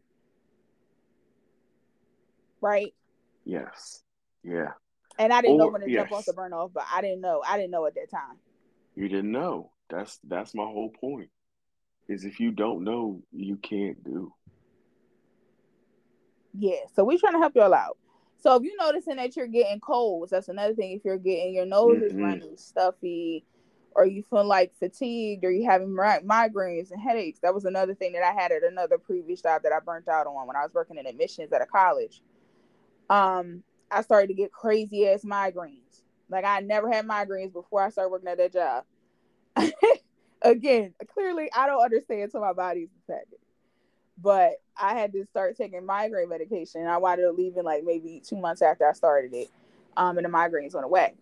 [2.61, 2.95] Right?
[3.45, 4.03] yes
[4.45, 4.73] yeah
[5.19, 6.13] And I didn't know when to jump yes.
[6.13, 7.43] off the burn off, but I didn't know.
[7.47, 8.39] I didn't know at that time.
[8.95, 11.31] you didn't know that's that's my whole point
[12.09, 14.33] is if you don't know you can't do
[16.55, 16.81] Yeah.
[16.95, 17.97] So we're trying to help y'all out.
[18.39, 20.93] So if you're noticing that you're getting colds, that's another thing.
[20.93, 22.23] If you're getting your nose is Mhm.
[22.23, 23.45] running stuffy,
[23.95, 27.95] or you feel like fatigued, or you having mi- migraines and headaches, that was another
[27.95, 30.63] thing that I had at another previous job that I burnt out on when I
[30.63, 32.23] was working in admissions at a college.
[33.11, 36.03] Um, I started to get crazy ass migraines.
[36.31, 38.85] Like I never had migraines before I started working at that job.
[40.43, 43.39] Again, clearly I don't understand until my body's affected.
[44.19, 46.83] But I had to start taking migraine medication.
[46.83, 49.49] And I wound up leaving like maybe two months after I started it.
[49.97, 51.15] Um, and the migraines went away.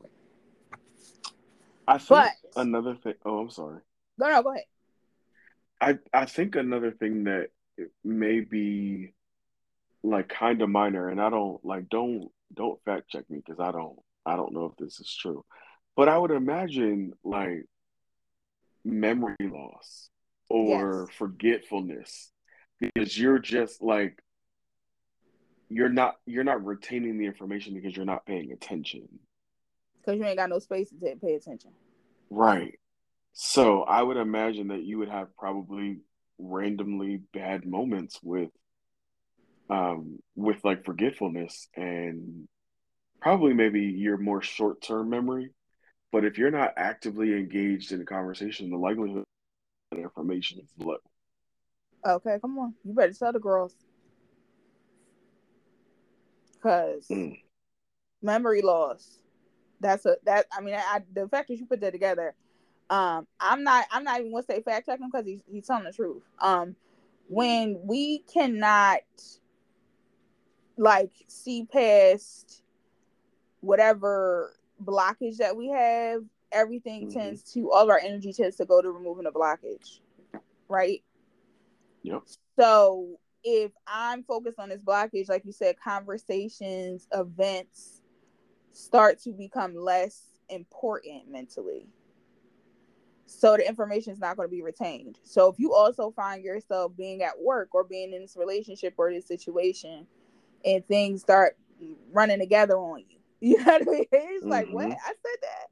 [1.89, 3.81] I think But- another thing oh I'm sorry
[4.19, 4.65] Go no, go ahead.
[5.81, 7.49] I I think another thing that
[8.05, 9.13] may be
[10.03, 13.73] like kind of minor, and I don't like don't don't fact check me because I
[13.73, 15.45] don't I don't know if this is true,
[15.97, 17.65] but I would imagine like
[18.85, 20.11] memory loss
[20.49, 21.17] or Yes.
[21.17, 22.31] forgetfulness
[22.81, 24.23] because you're just like
[25.69, 29.09] you're not you're not retaining the information because you're not paying attention.
[30.01, 31.71] Because you ain't got no space to pay attention.
[32.31, 32.79] Right.
[33.33, 35.99] So I would imagine that you would have probably
[36.39, 38.49] randomly bad moments with
[39.69, 42.49] um with like forgetfulness and
[43.21, 45.51] probably maybe your more short-term memory.
[46.11, 49.25] But if you're not actively engaged in a conversation, the likelihood
[49.93, 50.97] that information is low.
[52.07, 52.75] Okay, come on.
[52.85, 53.77] You better tell the girls.
[56.63, 57.39] Cause Mm.
[58.23, 59.19] memory loss.
[59.81, 62.35] That's a that I mean I, the fact that you put that together,
[62.91, 65.93] um, I'm not I'm not even gonna say fact checking because he's he's telling the
[65.93, 66.23] truth.
[66.41, 66.77] Um
[67.29, 69.01] when we cannot
[70.77, 72.63] like see past
[73.61, 77.13] whatever blockage that we have, everything Mhm.
[77.13, 80.01] tends to all of our energy tends to go to removing the blockage,
[80.69, 81.03] right?
[82.03, 82.23] Yep.
[82.59, 88.01] So if I'm focused on this blockage, like you said, conversations, events
[88.73, 91.87] start to become less important mentally.
[93.27, 95.19] So the information is not going to be retained.
[95.23, 99.13] So if you also find yourself being at work or being in this relationship or
[99.13, 100.07] this situation
[100.65, 101.57] and things start
[102.13, 104.05] running together on you, you know what I mean?
[104.13, 104.75] It's like, mm-hmm.
[104.75, 104.87] what?
[104.91, 105.67] I said that.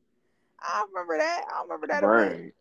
[0.60, 1.44] I remember that.
[1.52, 2.04] I remember that.
[2.04, 2.52] event Right.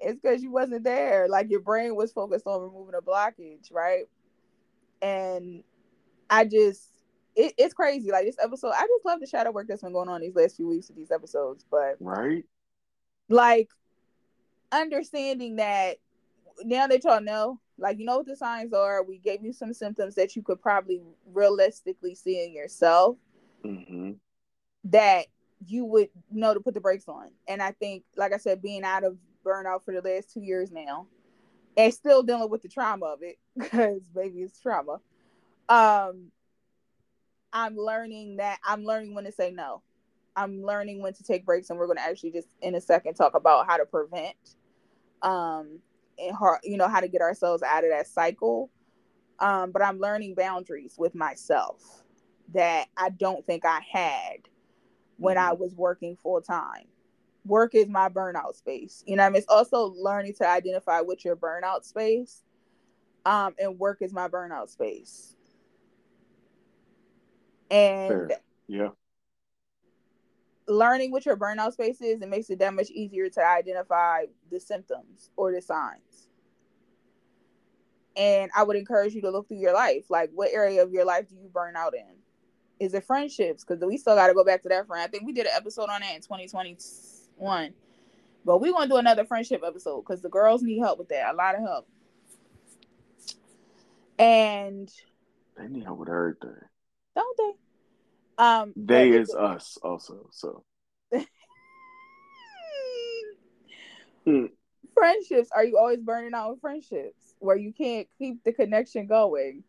[0.00, 1.28] It's because you wasn't there.
[1.28, 4.04] Like your brain was focused on removing a blockage, right?
[5.02, 5.62] And
[6.30, 6.88] I just,
[7.34, 8.10] it, it's crazy.
[8.10, 10.56] Like this episode, I just love the shadow work that's been going on these last
[10.56, 11.64] few weeks with these episodes.
[11.70, 12.44] But Right.
[13.28, 13.70] like
[14.72, 15.96] understanding that
[16.64, 19.72] now that y'all know, like you know what the signs are, we gave you some
[19.74, 23.16] symptoms that you could probably realistically see in yourself
[23.64, 24.12] Mm-hmm.
[24.84, 25.26] that
[25.66, 27.30] you would know to put the brakes on.
[27.48, 30.70] And I think, like I said, being out of burnout for the last two years
[30.70, 31.06] now,
[31.76, 35.00] and still dealing with the trauma of it, because baby, it's trauma.
[35.68, 36.30] Um,
[37.52, 39.82] I'm learning that I'm learning when to say no.
[40.34, 43.14] I'm learning when to take breaks, and we're going to actually just in a second
[43.14, 44.36] talk about how to prevent,
[45.22, 45.78] um,
[46.18, 48.70] and how you know how to get ourselves out of that cycle.
[49.38, 52.04] Um, but I'm learning boundaries with myself
[52.54, 54.48] that I don't think I had
[55.18, 56.86] when I was working full time.
[57.46, 59.04] Work is my burnout space.
[59.06, 62.42] You know, what I mean, it's also learning to identify what's your burnout space,
[63.24, 65.36] um, and work is my burnout space.
[67.70, 68.40] And Fair.
[68.68, 68.88] Yeah.
[70.68, 74.60] learning what your burnout space is, it makes it that much easier to identify the
[74.60, 76.28] symptoms or the signs.
[78.16, 80.06] And I would encourage you to look through your life.
[80.08, 82.16] Like, what area of your life do you burn out in?
[82.80, 83.64] Is it friendships?
[83.64, 85.02] Because we still got to go back to that friend.
[85.02, 86.22] I think we did an episode on that in
[87.38, 87.74] 2021.
[88.44, 91.32] But we're to do another friendship episode because the girls need help with that.
[91.34, 91.88] A lot of help.
[94.18, 94.90] And
[95.56, 96.54] They need help with everything.
[97.14, 97.52] don't they?
[98.38, 100.28] Um, They is us also.
[100.30, 100.64] So
[104.94, 109.62] friendships are you always burning out with friendships where you can't keep the connection going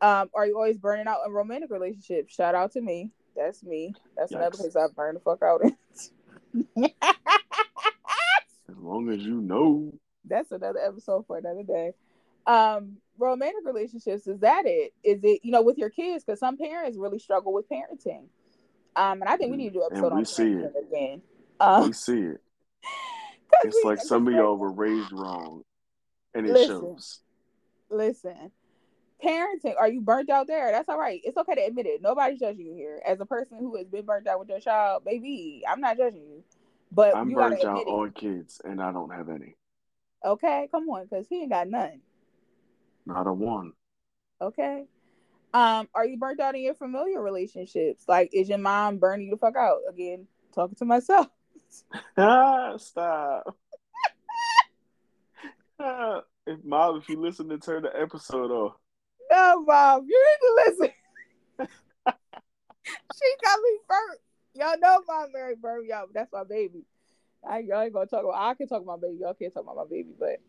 [0.00, 3.92] um are you always burning out in romantic relationships shout out to me that's me
[4.16, 4.60] that's another Yikes.
[4.60, 5.76] place i burn the fuck out in
[6.82, 9.92] as long as you know.
[10.24, 11.92] that's another episode for another day
[12.46, 16.56] um romantic relationships is that it is it you know with your kids because some
[16.56, 18.24] parents really struggle with parenting
[18.96, 20.64] um and i think we need to do an And episode we on see parenting
[20.76, 20.88] it.
[20.88, 21.22] again
[21.60, 22.40] um We see it.
[23.64, 25.62] It's like some of y'all were raised wrong.
[26.34, 26.80] And it Listen.
[26.80, 27.20] shows.
[27.90, 28.52] listen
[29.24, 29.74] parenting.
[29.78, 30.70] Are you burnt out there?
[30.70, 31.20] That's all right.
[31.24, 32.02] It's okay to admit it.
[32.02, 33.00] Nobody's judging you here.
[33.06, 36.22] As a person who has been burnt out with their child baby i'm not judging
[36.22, 36.44] you.
[36.92, 39.56] But I'm you burnt out on kids and I don't have any.
[40.24, 42.00] okay come on because he ain't got none.
[43.06, 43.72] Not a one.
[44.40, 44.84] okay.
[45.54, 48.04] Um are you burnt out in your familiar relationships?
[48.08, 49.80] Like is your mom burning you the fuck out?
[49.88, 51.28] Again talking to myself.
[52.16, 53.56] Ah, stop.
[55.78, 58.74] Ah, if mom, if you listen to turn the episode off.
[59.30, 60.94] No mom you need to listen
[62.86, 64.20] she got me burnt
[64.54, 66.84] y'all know mom Mary burnt y'all but that's my baby
[67.48, 69.62] I, y'all ain't gonna talk about I can talk about my baby y'all can't talk
[69.62, 70.40] about my baby but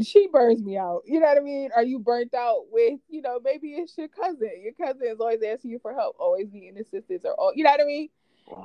[0.00, 1.02] she burns me out.
[1.04, 1.70] You know what I mean?
[1.76, 4.50] Are you burnt out with, you know, maybe it's your cousin.
[4.62, 7.70] Your cousin is always asking you for help, always needing assistance, or all, you know
[7.70, 8.08] what I mean?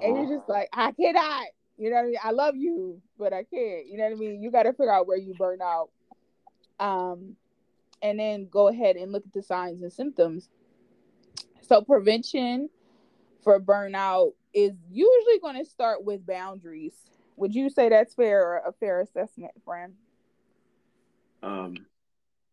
[0.04, 1.48] And you're just like, I cannot.
[1.78, 2.18] You know what I mean?
[2.24, 3.88] I love you, but I can't.
[3.88, 4.42] You know what I mean?
[4.42, 5.90] You got to figure out where you burn out,
[6.80, 7.36] um,
[8.02, 10.50] and then go ahead and look at the signs and symptoms.
[11.62, 12.70] So prevention
[13.44, 16.94] for burnout is usually going to start with boundaries.
[17.36, 19.94] Would you say that's fair or a fair assessment, friend?
[21.44, 21.76] Um,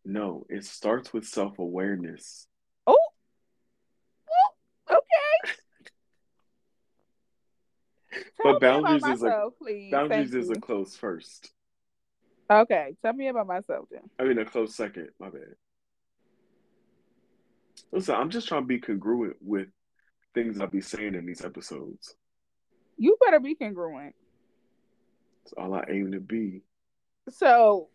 [0.03, 2.47] no, it starts with self awareness.
[2.85, 2.97] Oh,
[4.89, 5.53] okay.
[8.43, 9.91] But boundaries about is a- please.
[9.91, 10.55] Boundaries Thank is you.
[10.55, 11.51] a close first.
[12.49, 14.01] Okay, tell me about myself then.
[14.19, 15.09] I mean, a close second.
[15.19, 15.55] My bad.
[17.91, 19.67] Listen, I'm just trying to be congruent with
[20.33, 22.15] things I'll be saying in these episodes.
[22.97, 24.15] You better be congruent.
[25.43, 26.61] It's all I aim to be.
[27.29, 27.89] So,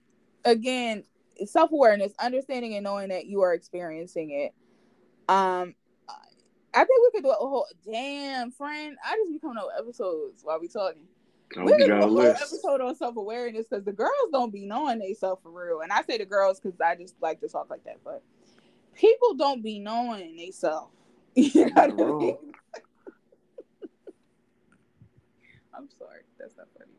[0.45, 1.05] again,
[1.47, 4.55] self awareness, understanding and knowing that you are experiencing it.
[5.33, 5.75] Um,
[6.73, 8.97] I think we could do a whole damn friend.
[9.05, 11.03] I just be coming up with episodes while we talking.
[11.57, 14.13] We we could do got a a whole episode on self awareness because the girls
[14.33, 17.17] don't be knowing they self for real, and I say the girls because I just
[17.21, 18.23] like to talk like that, but
[18.95, 20.91] people don't be knowing they self.
[21.35, 22.37] You know what I mean?
[25.75, 26.23] I'm sorry.
[26.39, 26.91] That's not funny.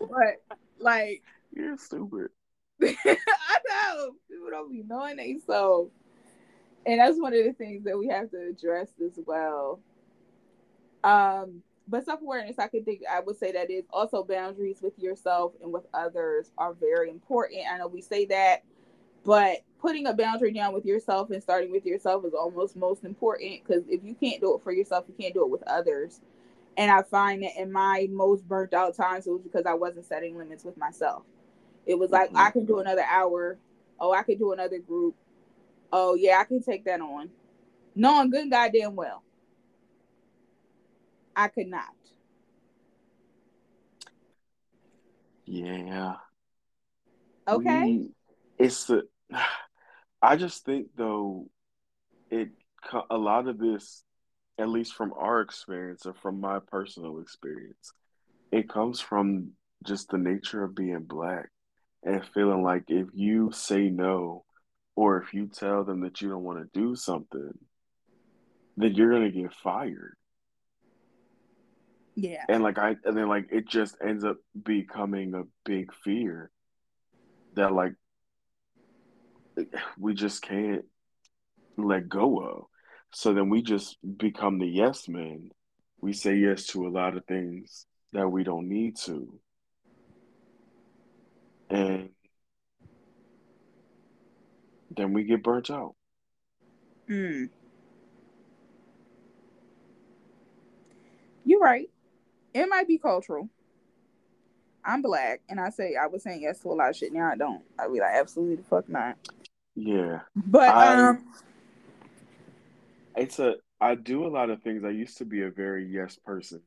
[0.00, 1.22] But like
[1.52, 2.30] You're stupid.
[2.82, 3.16] I
[3.68, 5.88] know people don't be knowing they self,
[6.86, 9.80] and that's one of the things that we have to address as well.
[11.04, 14.98] Um, but self awareness, I could think I would say that is also boundaries with
[14.98, 17.62] yourself and with others are very important.
[17.70, 18.64] I know we say that,
[19.24, 23.62] but putting a boundary down with yourself and starting with yourself is almost most important
[23.64, 26.20] because if you can't do it for yourself, you can't do it with others.
[26.76, 30.06] And I find that in my most burnt out times, it was because I wasn't
[30.06, 31.22] setting limits with myself.
[31.86, 32.38] It was like, mm-hmm.
[32.38, 33.58] I can do another hour.
[33.98, 35.14] Oh, I could do another group.
[35.92, 37.30] Oh, yeah, I can take that on.
[37.94, 39.22] Knowing good goddamn well.
[41.36, 41.84] I could not.
[45.44, 46.14] Yeah.
[47.46, 47.82] Okay.
[47.82, 48.08] We,
[48.58, 49.02] it's the
[50.22, 51.48] I just think though
[52.30, 52.48] it
[53.10, 54.02] a lot of this
[54.58, 57.92] at least from our experience or from my personal experience
[58.50, 59.50] it comes from
[59.84, 61.48] just the nature of being black
[62.02, 64.44] and feeling like if you say no
[64.94, 67.52] or if you tell them that you don't want to do something
[68.76, 70.16] then you're going to get fired
[72.16, 76.50] yeah and like i and then like it just ends up becoming a big fear
[77.54, 77.92] that like
[79.98, 80.84] we just can't
[81.76, 82.64] let go of.
[83.12, 85.50] So then we just become the yes men.
[86.00, 89.40] We say yes to a lot of things that we don't need to.
[91.70, 92.10] And
[94.94, 95.94] then we get burnt out.
[97.08, 97.48] Mm.
[101.44, 101.88] You're right.
[102.56, 103.50] It might be cultural.
[104.82, 107.12] I'm black, and I say I was saying yes to a lot of shit.
[107.12, 107.62] Now I don't.
[107.78, 109.16] I'd be like, absolutely the fuck not.
[109.74, 110.20] Yeah.
[110.34, 111.24] But I, um
[113.14, 114.84] it's a I do a lot of things.
[114.84, 116.62] I used to be a very yes person.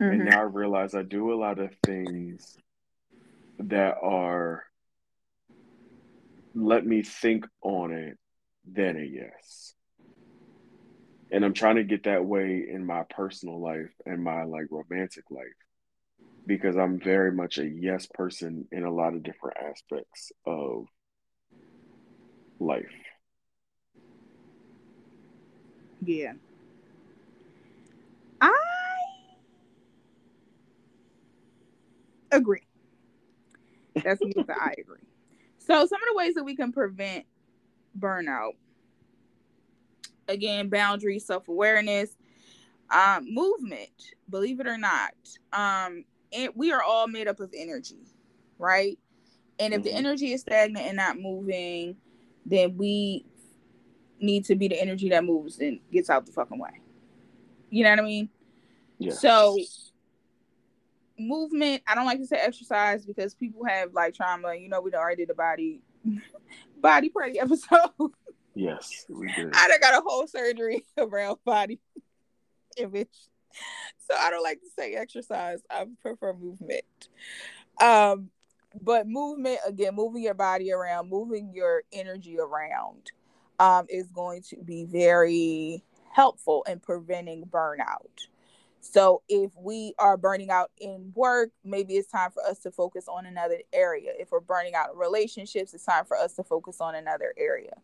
[0.00, 0.20] Mm-hmm.
[0.20, 2.56] And now I realize I do a lot of things
[3.58, 4.64] that are
[6.54, 8.16] let me think on it
[8.64, 9.74] Then a yes.
[11.36, 15.24] And I'm trying to get that way in my personal life and my like romantic
[15.30, 15.44] life
[16.46, 20.86] because I'm very much a yes person in a lot of different aspects of
[22.58, 22.86] life.
[26.02, 26.32] Yeah.
[28.40, 28.56] I
[32.32, 32.66] agree.
[34.02, 35.00] That's me I agree.
[35.58, 37.26] So some of the ways that we can prevent
[38.00, 38.52] burnout.
[40.28, 42.16] Again, boundaries, self-awareness,
[42.90, 45.14] um, movement, believe it or not.
[45.52, 48.06] Um, and we are all made up of energy,
[48.58, 48.98] right?
[49.58, 49.88] And if mm-hmm.
[49.88, 51.96] the energy is stagnant and not moving,
[52.44, 53.24] then we
[54.20, 56.80] need to be the energy that moves and gets out the fucking way.
[57.70, 58.28] You know what I mean?
[58.98, 59.12] Yeah.
[59.12, 59.58] So
[61.18, 64.54] movement, I don't like to say exercise because people have like trauma.
[64.54, 65.80] You know, we already did the body
[66.80, 67.90] body party episode.
[68.56, 69.54] Yes, we did.
[69.54, 71.78] I done got a whole surgery around body
[72.78, 73.08] image.
[74.08, 75.60] So I don't like to say exercise.
[75.70, 76.84] I prefer movement.
[77.82, 78.30] Um,
[78.80, 83.12] but movement again, moving your body around, moving your energy around,
[83.58, 88.28] um, is going to be very helpful in preventing burnout.
[88.80, 93.06] So if we are burning out in work, maybe it's time for us to focus
[93.06, 94.12] on another area.
[94.18, 97.74] If we're burning out in relationships, it's time for us to focus on another area.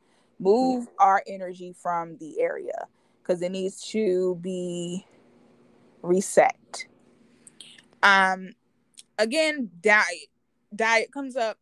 [0.42, 0.94] Move mm-hmm.
[0.98, 2.86] our energy from the area
[3.22, 5.06] because it needs to be
[6.02, 6.84] reset.
[8.02, 8.50] Um
[9.18, 10.28] again, diet
[10.74, 11.58] diet comes up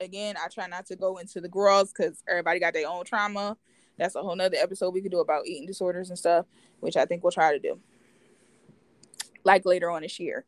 [0.00, 3.56] again i try not to go into the girls because everybody got their own trauma
[3.98, 6.46] that's a whole nother episode we could do about eating disorders and stuff
[6.80, 7.78] which i think we'll try to do
[9.44, 10.44] like later on this year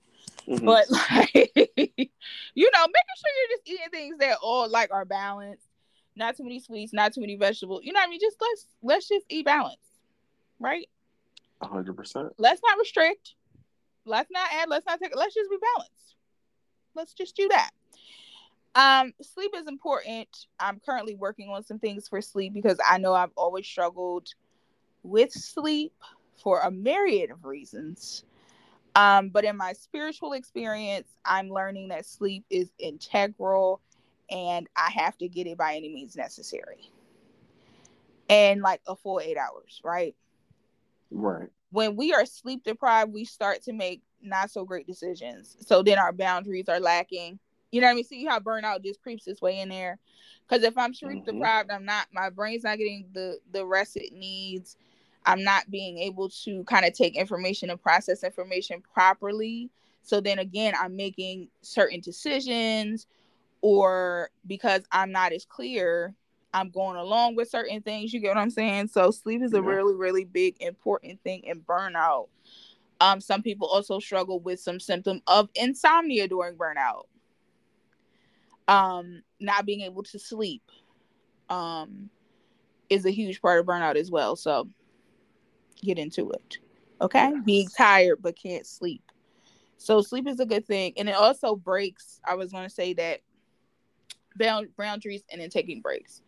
[0.46, 0.64] mm-hmm.
[0.64, 5.67] but like you know making sure you're just eating things that all like are balanced
[6.18, 7.82] not too many sweets not too many vegetables.
[7.84, 8.20] You know what i mean?
[8.20, 9.76] Just let's let's just eat balance
[10.60, 10.88] right?
[11.62, 13.34] 100% let's not restrict.
[14.04, 16.08] Let's not add let's not take let's just be balanced
[16.98, 17.70] let's just do that.
[18.74, 20.28] Um, sleep is important.
[20.60, 24.28] I'm currently working on some things for sleep because I know I've always struggled
[25.02, 25.92] with sleep
[26.42, 28.24] for a myriad of reasons.
[28.94, 33.80] Um, but in my spiritual experience, I'm learning that sleep is integral
[34.30, 36.90] and I have to get it by any means necessary.
[38.28, 40.14] And like a full eight hours, right?
[41.10, 41.48] Right.
[41.70, 45.56] When we are sleep deprived, we start to make not so great decisions.
[45.60, 47.38] So then our boundaries are lacking
[47.70, 48.04] you know what I mean?
[48.04, 49.98] See how burnout just creeps its way in there.
[50.48, 51.36] Because if I'm sleep mm-hmm.
[51.38, 52.06] deprived, I'm not.
[52.12, 54.76] My brain's not getting the the rest it needs.
[55.26, 59.70] I'm not being able to kind of take information and process information properly.
[60.02, 63.06] So then again, I'm making certain decisions,
[63.60, 66.14] or because I'm not as clear,
[66.54, 68.12] I'm going along with certain things.
[68.12, 68.88] You get what I'm saying?
[68.88, 69.68] So sleep is a Yeah.
[69.68, 72.28] really, really big, important thing in burnout.
[73.00, 77.04] Um, some people also struggle with some symptom of insomnia during burnout.
[78.66, 80.62] Um, not being able to sleep
[81.48, 82.10] um
[82.90, 84.36] is a huge part of burnout as well.
[84.36, 84.68] So
[85.82, 86.58] get into it.
[87.00, 87.32] Okay.
[87.44, 89.02] Being tired but can't sleep.
[89.78, 90.92] So sleep is a good thing.
[90.96, 92.20] And it also breaks.
[92.24, 93.20] I was gonna say that
[94.38, 96.22] boundaries and then taking breaks.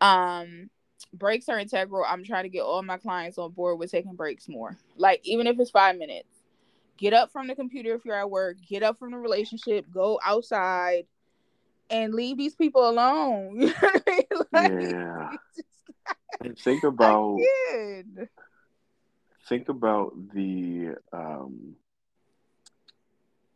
[0.00, 0.70] Um
[1.12, 2.04] breaks are integral.
[2.06, 4.76] I'm trying to get all my clients on board with taking breaks more.
[4.96, 6.28] Like even if it's five minutes.
[6.98, 10.20] Get up from the computer if you're at work, get up from the relationship, go
[10.24, 11.06] outside
[11.90, 13.58] and leave these people alone.
[13.60, 14.24] You know what I mean?
[14.52, 15.30] Like, Yeah.
[16.44, 17.38] And think about
[17.70, 18.28] Again.
[19.48, 21.76] think about the um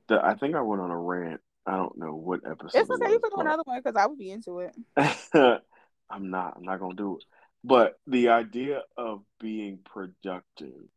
[0.09, 1.41] the I think I went on a rant.
[1.67, 2.79] I don't know what episode.
[2.79, 3.13] It's it okay.
[3.13, 4.75] You can do another one because I would be into it.
[6.11, 6.55] I'm not.
[6.57, 7.25] I'm not gonna do it.
[7.65, 10.89] But the idea of being productive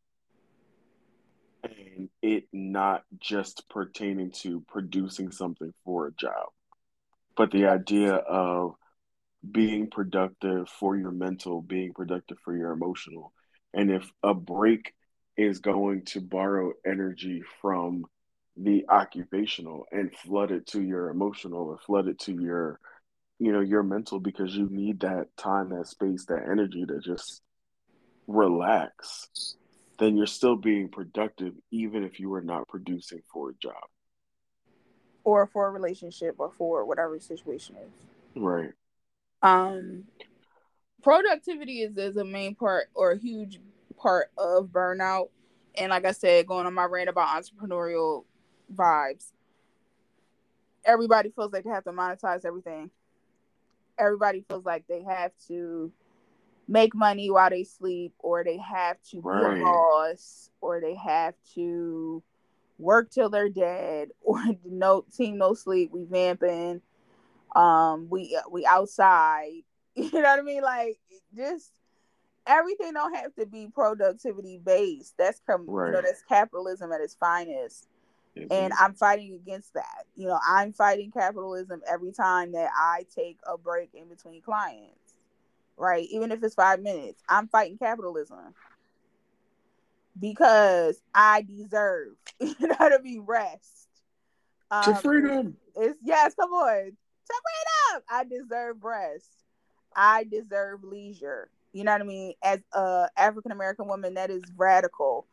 [1.64, 6.48] and it not just pertaining to producing something for a job,
[7.36, 8.74] but the idea of
[9.48, 13.32] being productive for your mental, being productive for your emotional.
[13.74, 14.94] And if a break
[15.36, 18.04] is going to borrow energy from
[18.62, 22.78] the occupational and flood it to your emotional or flood it to your
[23.38, 27.40] you know your mental because you need that time that space that energy to just
[28.26, 29.56] relax
[29.98, 33.84] then you're still being productive even if you are not producing for a job
[35.24, 38.42] Or for a relationship or for whatever situation is.
[38.42, 38.72] right
[39.42, 40.04] Um
[41.02, 43.58] productivity is, is a main part or a huge
[43.96, 45.28] part of burnout.
[45.76, 48.24] And like I said, going on my rant about entrepreneurial
[48.74, 49.32] vibes.
[50.84, 52.90] Everybody feels like they have to monetize everything.
[53.98, 55.92] Everybody feels like they have to
[56.66, 61.34] make money while they sleep, or they have to be a boss, or they have
[61.54, 62.22] to
[62.78, 66.80] work till they're dead, or no team no sleep, we vamping,
[67.54, 69.62] um, we we outside.
[69.96, 70.62] You know what I mean?
[70.62, 71.00] Like
[71.36, 71.72] just
[72.46, 75.14] everything don't have to be productivity based.
[75.18, 77.88] That's com- you know that's capitalism at its finest
[78.50, 78.76] and Mhm.
[78.78, 80.04] I'm fighting against that.
[80.14, 85.14] You know, I'm fighting capitalism every time that I take a break in between clients,
[85.76, 86.06] right?
[86.10, 88.54] Even if it's five minutes, I'm fighting capitalism
[90.18, 93.88] because I deserve, you know, to be rest.
[94.82, 97.34] to Um, freedom It's yes, come on, to
[97.92, 98.02] freedom.
[98.10, 99.28] I deserve rest.
[99.94, 101.50] I deserve leisure.
[101.72, 102.34] You know what I mean?
[102.42, 105.26] As a African American woman, that is radical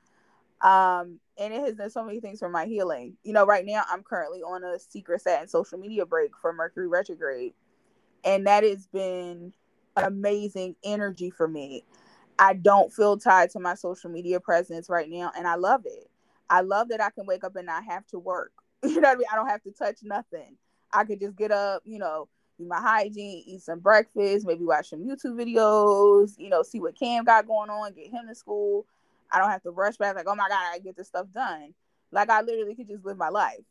[0.61, 3.15] um and it has done so many things for my healing.
[3.23, 6.87] You know right now i'm currently on a secret Saturn social media break for mercury
[6.87, 7.53] retrograde.
[8.23, 9.53] And that has been
[9.95, 11.83] amazing energy for me.
[12.39, 16.09] I don't feel tied to my social media presence right now and i love it.
[16.49, 18.51] I love that i can wake up and not have to work.
[18.83, 19.27] You know what i mean?
[19.31, 20.55] I don't have to touch nothing.
[20.93, 22.27] I could just get up you know
[22.57, 26.97] do my hygiene eat some breakfast maybe watch some youtube videos you know see what
[26.97, 28.85] cam got going on get him to school
[29.31, 31.73] I don't have to rush back like, oh my god, I get this stuff done.
[32.11, 33.63] Like I literally could just live my life.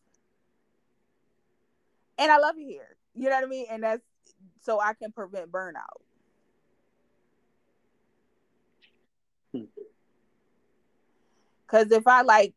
[2.19, 2.97] And I love it here.
[3.15, 3.67] You know what I mean?
[3.71, 4.03] And that's
[4.63, 6.03] so I can prevent burnout.
[11.67, 12.55] Cause if I like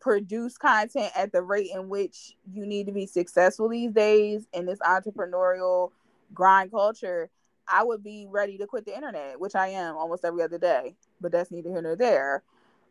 [0.00, 4.64] produce content at the rate in which you need to be successful these days in
[4.66, 5.90] this entrepreneurial
[6.32, 7.28] grind culture,
[7.70, 10.94] I would be ready to quit the internet, which I am almost every other day.
[11.20, 12.42] But that's neither here nor there.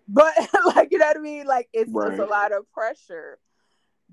[0.08, 0.34] But
[0.76, 1.46] like you know what I mean?
[1.46, 3.38] Like it's just a lot of pressure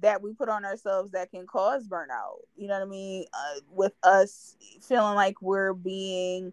[0.03, 2.41] that we put on ourselves that can cause burnout.
[2.57, 3.25] You know what I mean?
[3.33, 6.53] Uh, with us feeling like we're being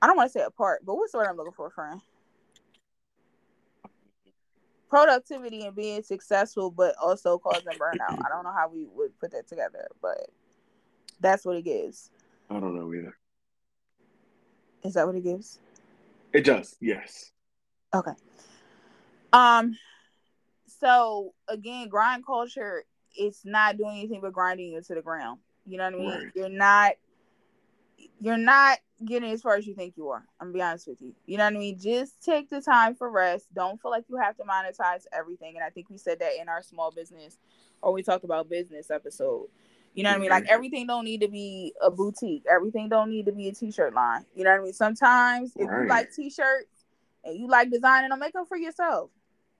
[0.00, 2.00] I don't want to say apart, but what's the word I'm looking for, friend?
[4.88, 8.24] Productivity and being successful, but also causing burnout.
[8.24, 10.28] I don't know how we would put that together, but
[11.20, 12.10] that's what it gives.
[12.50, 13.16] i don't know either
[14.82, 15.58] Is that what it gives?
[16.32, 17.32] it does yes
[17.94, 18.12] Okay.
[19.32, 19.76] Um
[20.80, 22.84] so again, grind culture
[23.16, 25.38] it's not doing anything but grinding you to the ground.
[25.64, 26.10] You know what I mean?
[26.10, 26.32] Right.
[26.34, 26.92] You're not
[28.20, 30.24] you're not getting as far as you think you are.
[30.40, 31.14] I'm gonna be honest with you.
[31.26, 31.78] You know what I mean?
[31.78, 33.46] Just take the time for rest.
[33.54, 35.54] Don't feel like you have to monetize everything.
[35.56, 37.38] And I think we said that in our small business
[37.80, 39.46] or we talked about business episode.
[39.96, 40.30] You know what I mean?
[40.30, 40.48] Like Mhm.
[40.50, 42.44] everything don't need to be a boutique.
[42.46, 44.26] Everything don't need to be a t-shirt line.
[44.34, 44.72] You know what I mean?
[44.74, 46.84] Sometimes if you like t-shirts
[47.24, 49.10] and you like designing them, make them for yourself.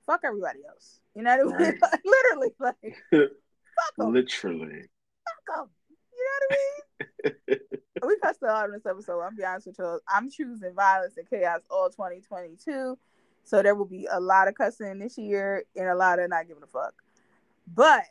[0.05, 1.01] fuck everybody else.
[1.17, 1.79] You know what I mean?
[1.83, 2.01] Right.
[2.05, 2.77] Literally, like
[3.11, 4.13] fuck them.
[4.13, 4.83] Literally.
[5.25, 5.71] Fuck 'em.
[6.13, 7.59] You know what I mean?
[8.07, 9.21] we cussed a lot in this episode.
[9.23, 10.01] I'm be honest with you.
[10.07, 12.97] I'm choosing violence and chaos all 2022.
[13.45, 16.47] So there will be a lot of cussing this year and a lot of not
[16.47, 16.95] giving a fuck.
[17.73, 18.05] But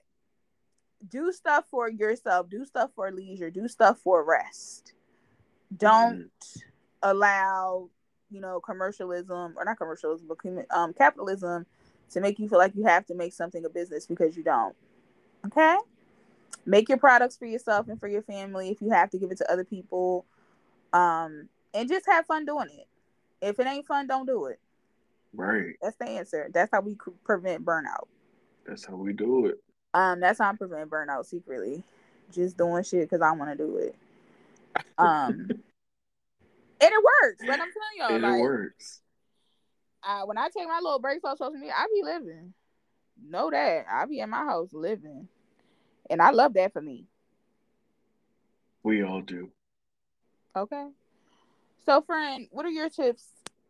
[1.10, 2.50] do stuff for yourself.
[2.50, 3.50] Do stuff for leisure.
[3.50, 4.93] Do stuff for rest.
[5.76, 6.32] Don't
[7.02, 7.89] allow,
[8.30, 10.38] you know, commercialism or not commercialism, but
[10.76, 11.66] um, capitalism
[12.12, 14.76] to make you feel like you have to make something a business because you don't.
[15.46, 15.78] Okay?
[16.66, 19.38] Make your products for yourself and for your family if you have to give it
[19.38, 20.26] to other people.
[20.93, 22.88] Um, and just have fun doing it.
[23.41, 24.60] If it ain't fun, don't do it.
[25.34, 25.76] Right.
[25.82, 26.50] That's the answer.
[26.54, 28.08] That's how we prevent burnout.
[28.66, 29.62] That's how we do it.
[29.96, 31.82] Um, that's how I prevent burnout secretly.
[32.34, 33.96] Just doing shit because I want to do it.
[34.98, 35.62] Um, and
[36.82, 37.43] it works.
[37.48, 39.02] Like I'm telling y'all, like it works.
[40.04, 42.54] I, when I take my little breaks off social media, I be living.
[43.30, 45.30] Know that I be in my house living,
[46.10, 47.06] and I love that for me.
[48.84, 49.50] We all do.
[50.56, 50.88] Okay.
[51.86, 53.28] So, friend, what are your tips?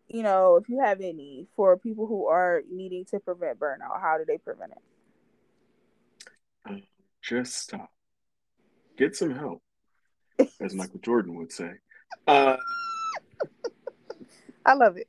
[0.08, 4.18] You know, if you have any, for people who are needing to prevent burnout, how
[4.18, 4.82] do they prevent it?
[6.68, 6.76] Uh,
[7.22, 7.92] just stop.
[8.98, 9.62] Get some help,
[10.60, 11.72] as Michael Jordan would say.
[12.28, 12.58] Uh,
[14.66, 15.08] I love it.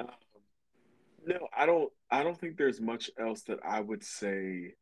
[0.00, 0.08] um,
[1.26, 1.92] no, I don't.
[2.10, 4.74] I don't think there's much else that I would say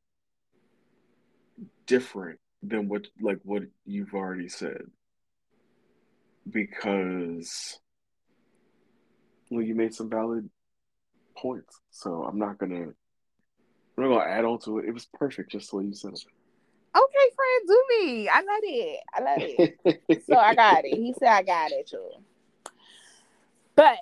[1.86, 4.82] different than what like what you've already said.
[6.48, 7.78] Because
[9.50, 10.48] well, you made some valid
[11.36, 12.92] points, so I'm not gonna.
[13.96, 14.86] I'm not gonna add on to it.
[14.86, 16.24] It was perfect, just the way you said it.
[16.96, 18.28] Okay, friend, do me.
[18.28, 19.00] I love it.
[19.14, 20.24] I love it.
[20.26, 20.96] so I got it.
[20.96, 22.10] He said I got it too.
[23.74, 23.98] But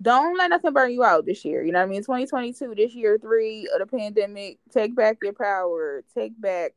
[0.00, 1.62] don't let nothing burn you out this year.
[1.62, 2.02] You know what I mean?
[2.02, 4.58] 2022, this year three of the pandemic.
[4.72, 6.02] Take back your power.
[6.14, 6.74] Take back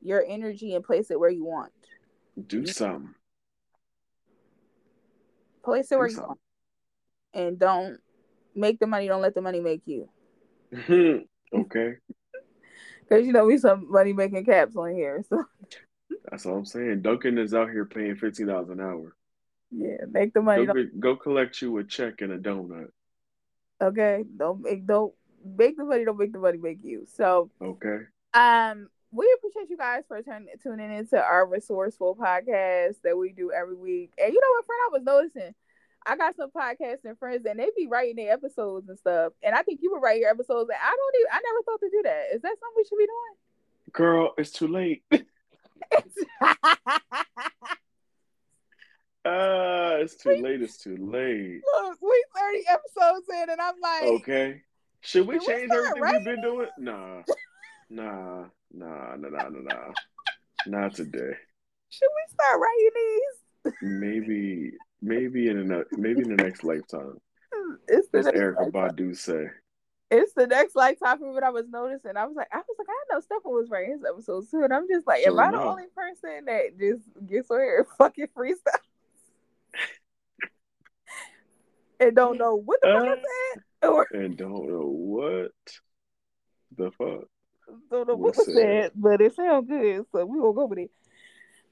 [0.00, 1.72] your energy and place it where you want.
[2.46, 3.14] Do something.
[5.62, 6.40] Place it Do where you want.
[7.34, 7.98] And don't
[8.54, 9.06] make the money.
[9.06, 10.08] Don't let the money make you.
[10.90, 11.94] okay,
[13.02, 15.24] Because you know we some money making caps on here.
[15.28, 15.44] So
[16.30, 17.02] that's all I'm saying.
[17.02, 19.14] Dunkin' is out here paying fifteen dollars an hour.
[19.70, 20.66] yeah, make the money.
[20.66, 22.88] Go, go collect you a check and a donut.
[23.82, 24.24] okay.
[24.36, 25.14] Don't make don't
[25.44, 26.04] make the money.
[26.04, 27.06] Don't make the money make you.
[27.06, 27.98] So Okay.
[28.34, 33.50] Um, we appreciate you guys for turning tuning into our resourceful podcast that we do
[33.52, 34.12] every week.
[34.22, 35.02] And you know what, friend, I was
[35.32, 35.54] noticing.
[36.08, 39.34] I got some podcasting friends and they be writing their episodes and stuff.
[39.42, 40.70] And I think you would write your episodes.
[40.70, 42.34] And I don't even I never thought to do that.
[42.34, 43.36] Is that something we should be doing?
[43.92, 45.02] Girl, it's too late.
[49.24, 50.62] Ah, it's too late.
[50.62, 51.60] It's too late.
[51.76, 54.62] Look, we 30 episodes in and I'm like, Okay.
[55.00, 56.68] Should we Can we change everything writing we've been doing?
[56.78, 57.22] Nah.
[57.90, 58.44] Nah.
[58.72, 59.92] Nah, nah, nah, nah, nah.
[60.66, 61.32] Not today.
[61.90, 63.72] should we start writing these?
[63.82, 67.18] Maybe, maybe in a maybe in the next lifetime.
[67.88, 68.96] It's the As Erykah lifetime.
[68.96, 69.46] Badu say.
[70.10, 72.16] It's the next lifetime for what I was noticing.
[72.16, 74.72] I was like, I was like, I know Stefan was writing his episodes too, and
[74.72, 78.28] I'm just like, am I the only person that just gets on here and fucking
[78.36, 78.80] freestyle
[82.00, 83.16] and don't know what the fuck I Uh,
[83.82, 85.52] said or And don't know what
[86.76, 87.24] the fuck.
[87.90, 90.90] don't know what was said, but it sounds good, so we gonna go with it.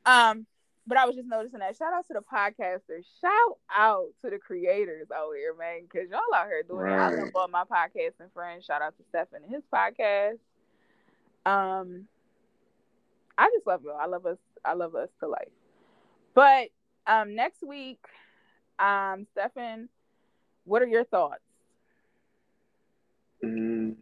[0.05, 0.47] Um,
[0.87, 1.77] but I was just noticing that.
[1.77, 3.05] Shout out to the podcasters.
[3.21, 6.91] Shout out to the creators out here, man, because y'all out here doing it.
[6.95, 7.33] I love Right.
[7.35, 8.65] all my podcasting friends.
[8.65, 10.39] Shout out to Stefan and his podcast.
[11.45, 12.07] Um,
[13.39, 13.99] I just love y'all.
[14.01, 14.39] I love us.
[14.65, 15.49] I love us to life.
[16.35, 16.69] But
[17.07, 18.01] um, next week,
[18.79, 19.89] um, Stefan,
[20.65, 21.41] what are your thoughts?
[23.45, 23.93] Mm.
[23.93, 23.95] I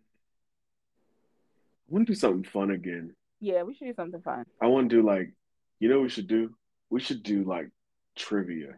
[1.93, 3.14] want to do something fun again.
[3.41, 4.45] Yeah, we should do something fun.
[4.61, 5.32] I want to do like,
[5.80, 6.55] you know, what we should do.
[6.95, 7.71] We should do like
[8.15, 8.77] trivia,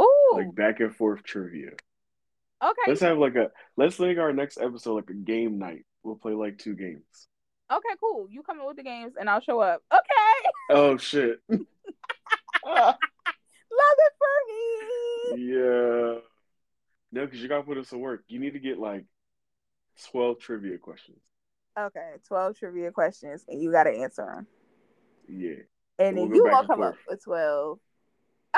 [0.00, 1.70] Ooh, like back and forth trivia.
[2.62, 5.84] okay, Let's have like a let's make our next episode like a game night.
[6.04, 7.02] We'll play like two games.
[7.68, 8.28] okay, cool.
[8.30, 9.82] You coming with the games, and I'll show up.
[9.92, 10.48] Okay.
[10.70, 11.40] Oh shit.
[11.50, 12.94] Love
[14.06, 15.52] it for me.
[15.52, 16.20] yeah.
[17.10, 18.22] No, because you gotta put in some work.
[18.28, 19.04] You need to get like
[20.12, 21.18] twelve trivia questions.
[21.76, 24.46] Okay, 12 trivia questions and you got to answer them.
[25.28, 25.64] Yeah.
[25.98, 27.06] And We'll then you gonna come up forth.
[27.08, 27.78] with 12.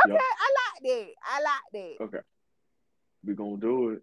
[0.07, 0.20] Okay, Yup.
[0.22, 1.12] I like that.
[1.24, 2.05] I like that.
[2.05, 2.18] Okay.
[3.24, 4.03] We gonna do it.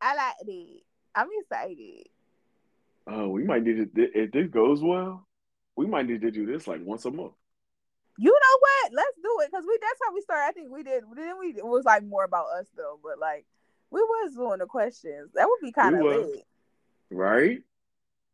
[0.00, 0.80] I like that.
[1.14, 2.08] I'm excited.
[3.06, 5.26] Oh, we might need to if this goes well,
[5.76, 7.32] we might need to do this like once a month.
[8.18, 8.92] You know what?
[8.94, 10.48] Let's do it because we that's how we started.
[10.48, 11.04] I think we did.
[11.16, 13.46] Then we it was like more about us though, but like
[13.90, 15.30] We was doing the questions.
[15.34, 16.44] That would be kind of lit.
[17.10, 17.62] Right?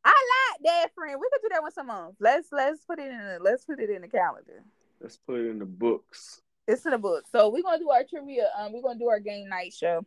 [0.05, 1.18] I like that, friend.
[1.20, 2.16] We could do that with some month.
[2.20, 4.62] Let's let's put it in the let's put it in the calendar.
[5.00, 6.40] Let's put it in the books.
[6.66, 7.24] It's in the book.
[7.30, 8.48] So we're gonna do our trivia.
[8.59, 10.05] Um, we're gonna do our game night show.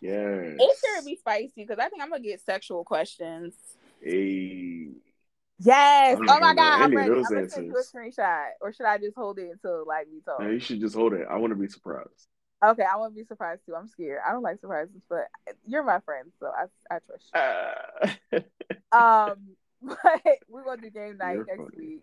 [0.00, 0.56] Yes.
[0.58, 3.54] It should be spicy because I think I'm gonna get sexual questions.
[4.02, 4.88] Hey.
[5.58, 6.18] Yes.
[6.18, 6.82] Oh my god.
[6.82, 7.12] I'm ready.
[7.12, 10.40] I'm gonna you a screenshot, or should I just hold it until like we talk?
[10.40, 11.26] No, you should just hold it.
[11.28, 12.28] I want to be surprised.
[12.62, 13.74] Okay, I to be surprised too.
[13.74, 14.20] I'm scared.
[14.26, 15.28] I don't like surprises, but
[15.66, 17.30] you're my friend, so I I trust
[18.32, 18.40] you.
[18.92, 21.86] Uh, Um, but we're gonna do game night You're next funny.
[21.86, 22.02] week,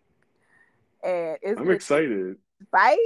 [1.03, 2.37] and it's I'm excited.
[2.67, 2.97] spicy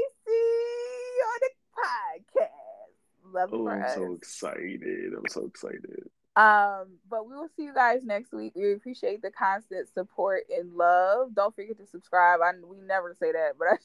[1.27, 3.33] on the podcast.
[3.33, 3.95] Love Oh, I'm us.
[3.95, 5.13] so excited.
[5.17, 6.09] I'm so excited.
[6.37, 8.53] Um, but we will see you guys next week.
[8.55, 11.35] We appreciate the constant support and love.
[11.35, 12.39] Don't forget to subscribe.
[12.41, 13.77] I we never say that, but I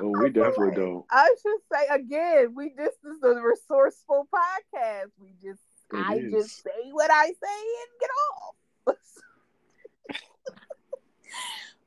[0.00, 1.04] Oh, I we definitely don't.
[1.10, 5.10] I should say again, we just this is a resourceful podcast.
[5.20, 5.60] We just
[5.92, 6.32] It I is.
[6.32, 8.54] just say what I say and get off.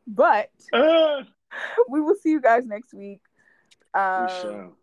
[0.08, 1.26] but Ah,
[1.90, 3.22] we will see you guys next week.
[3.94, 4.76] Um,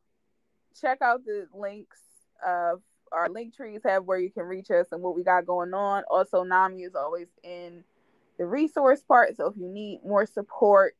[0.81, 2.01] check out the links
[2.47, 2.81] of
[3.13, 6.03] our link trees have where you can reach us and what we got going on.
[6.11, 7.85] Also, NAMI is always in
[8.39, 9.37] the resource part.
[9.37, 10.95] So if you need more support,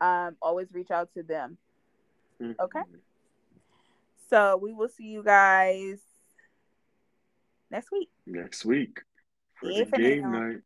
[0.00, 1.58] um, always reach out to them.
[2.60, 2.82] okay.
[4.30, 6.00] So we will see you guys
[7.70, 8.10] next week.
[8.26, 9.00] Next week
[9.54, 10.40] for Yeah, the for game now.
[10.40, 10.60] night.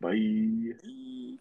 [0.00, 1.38] Bye.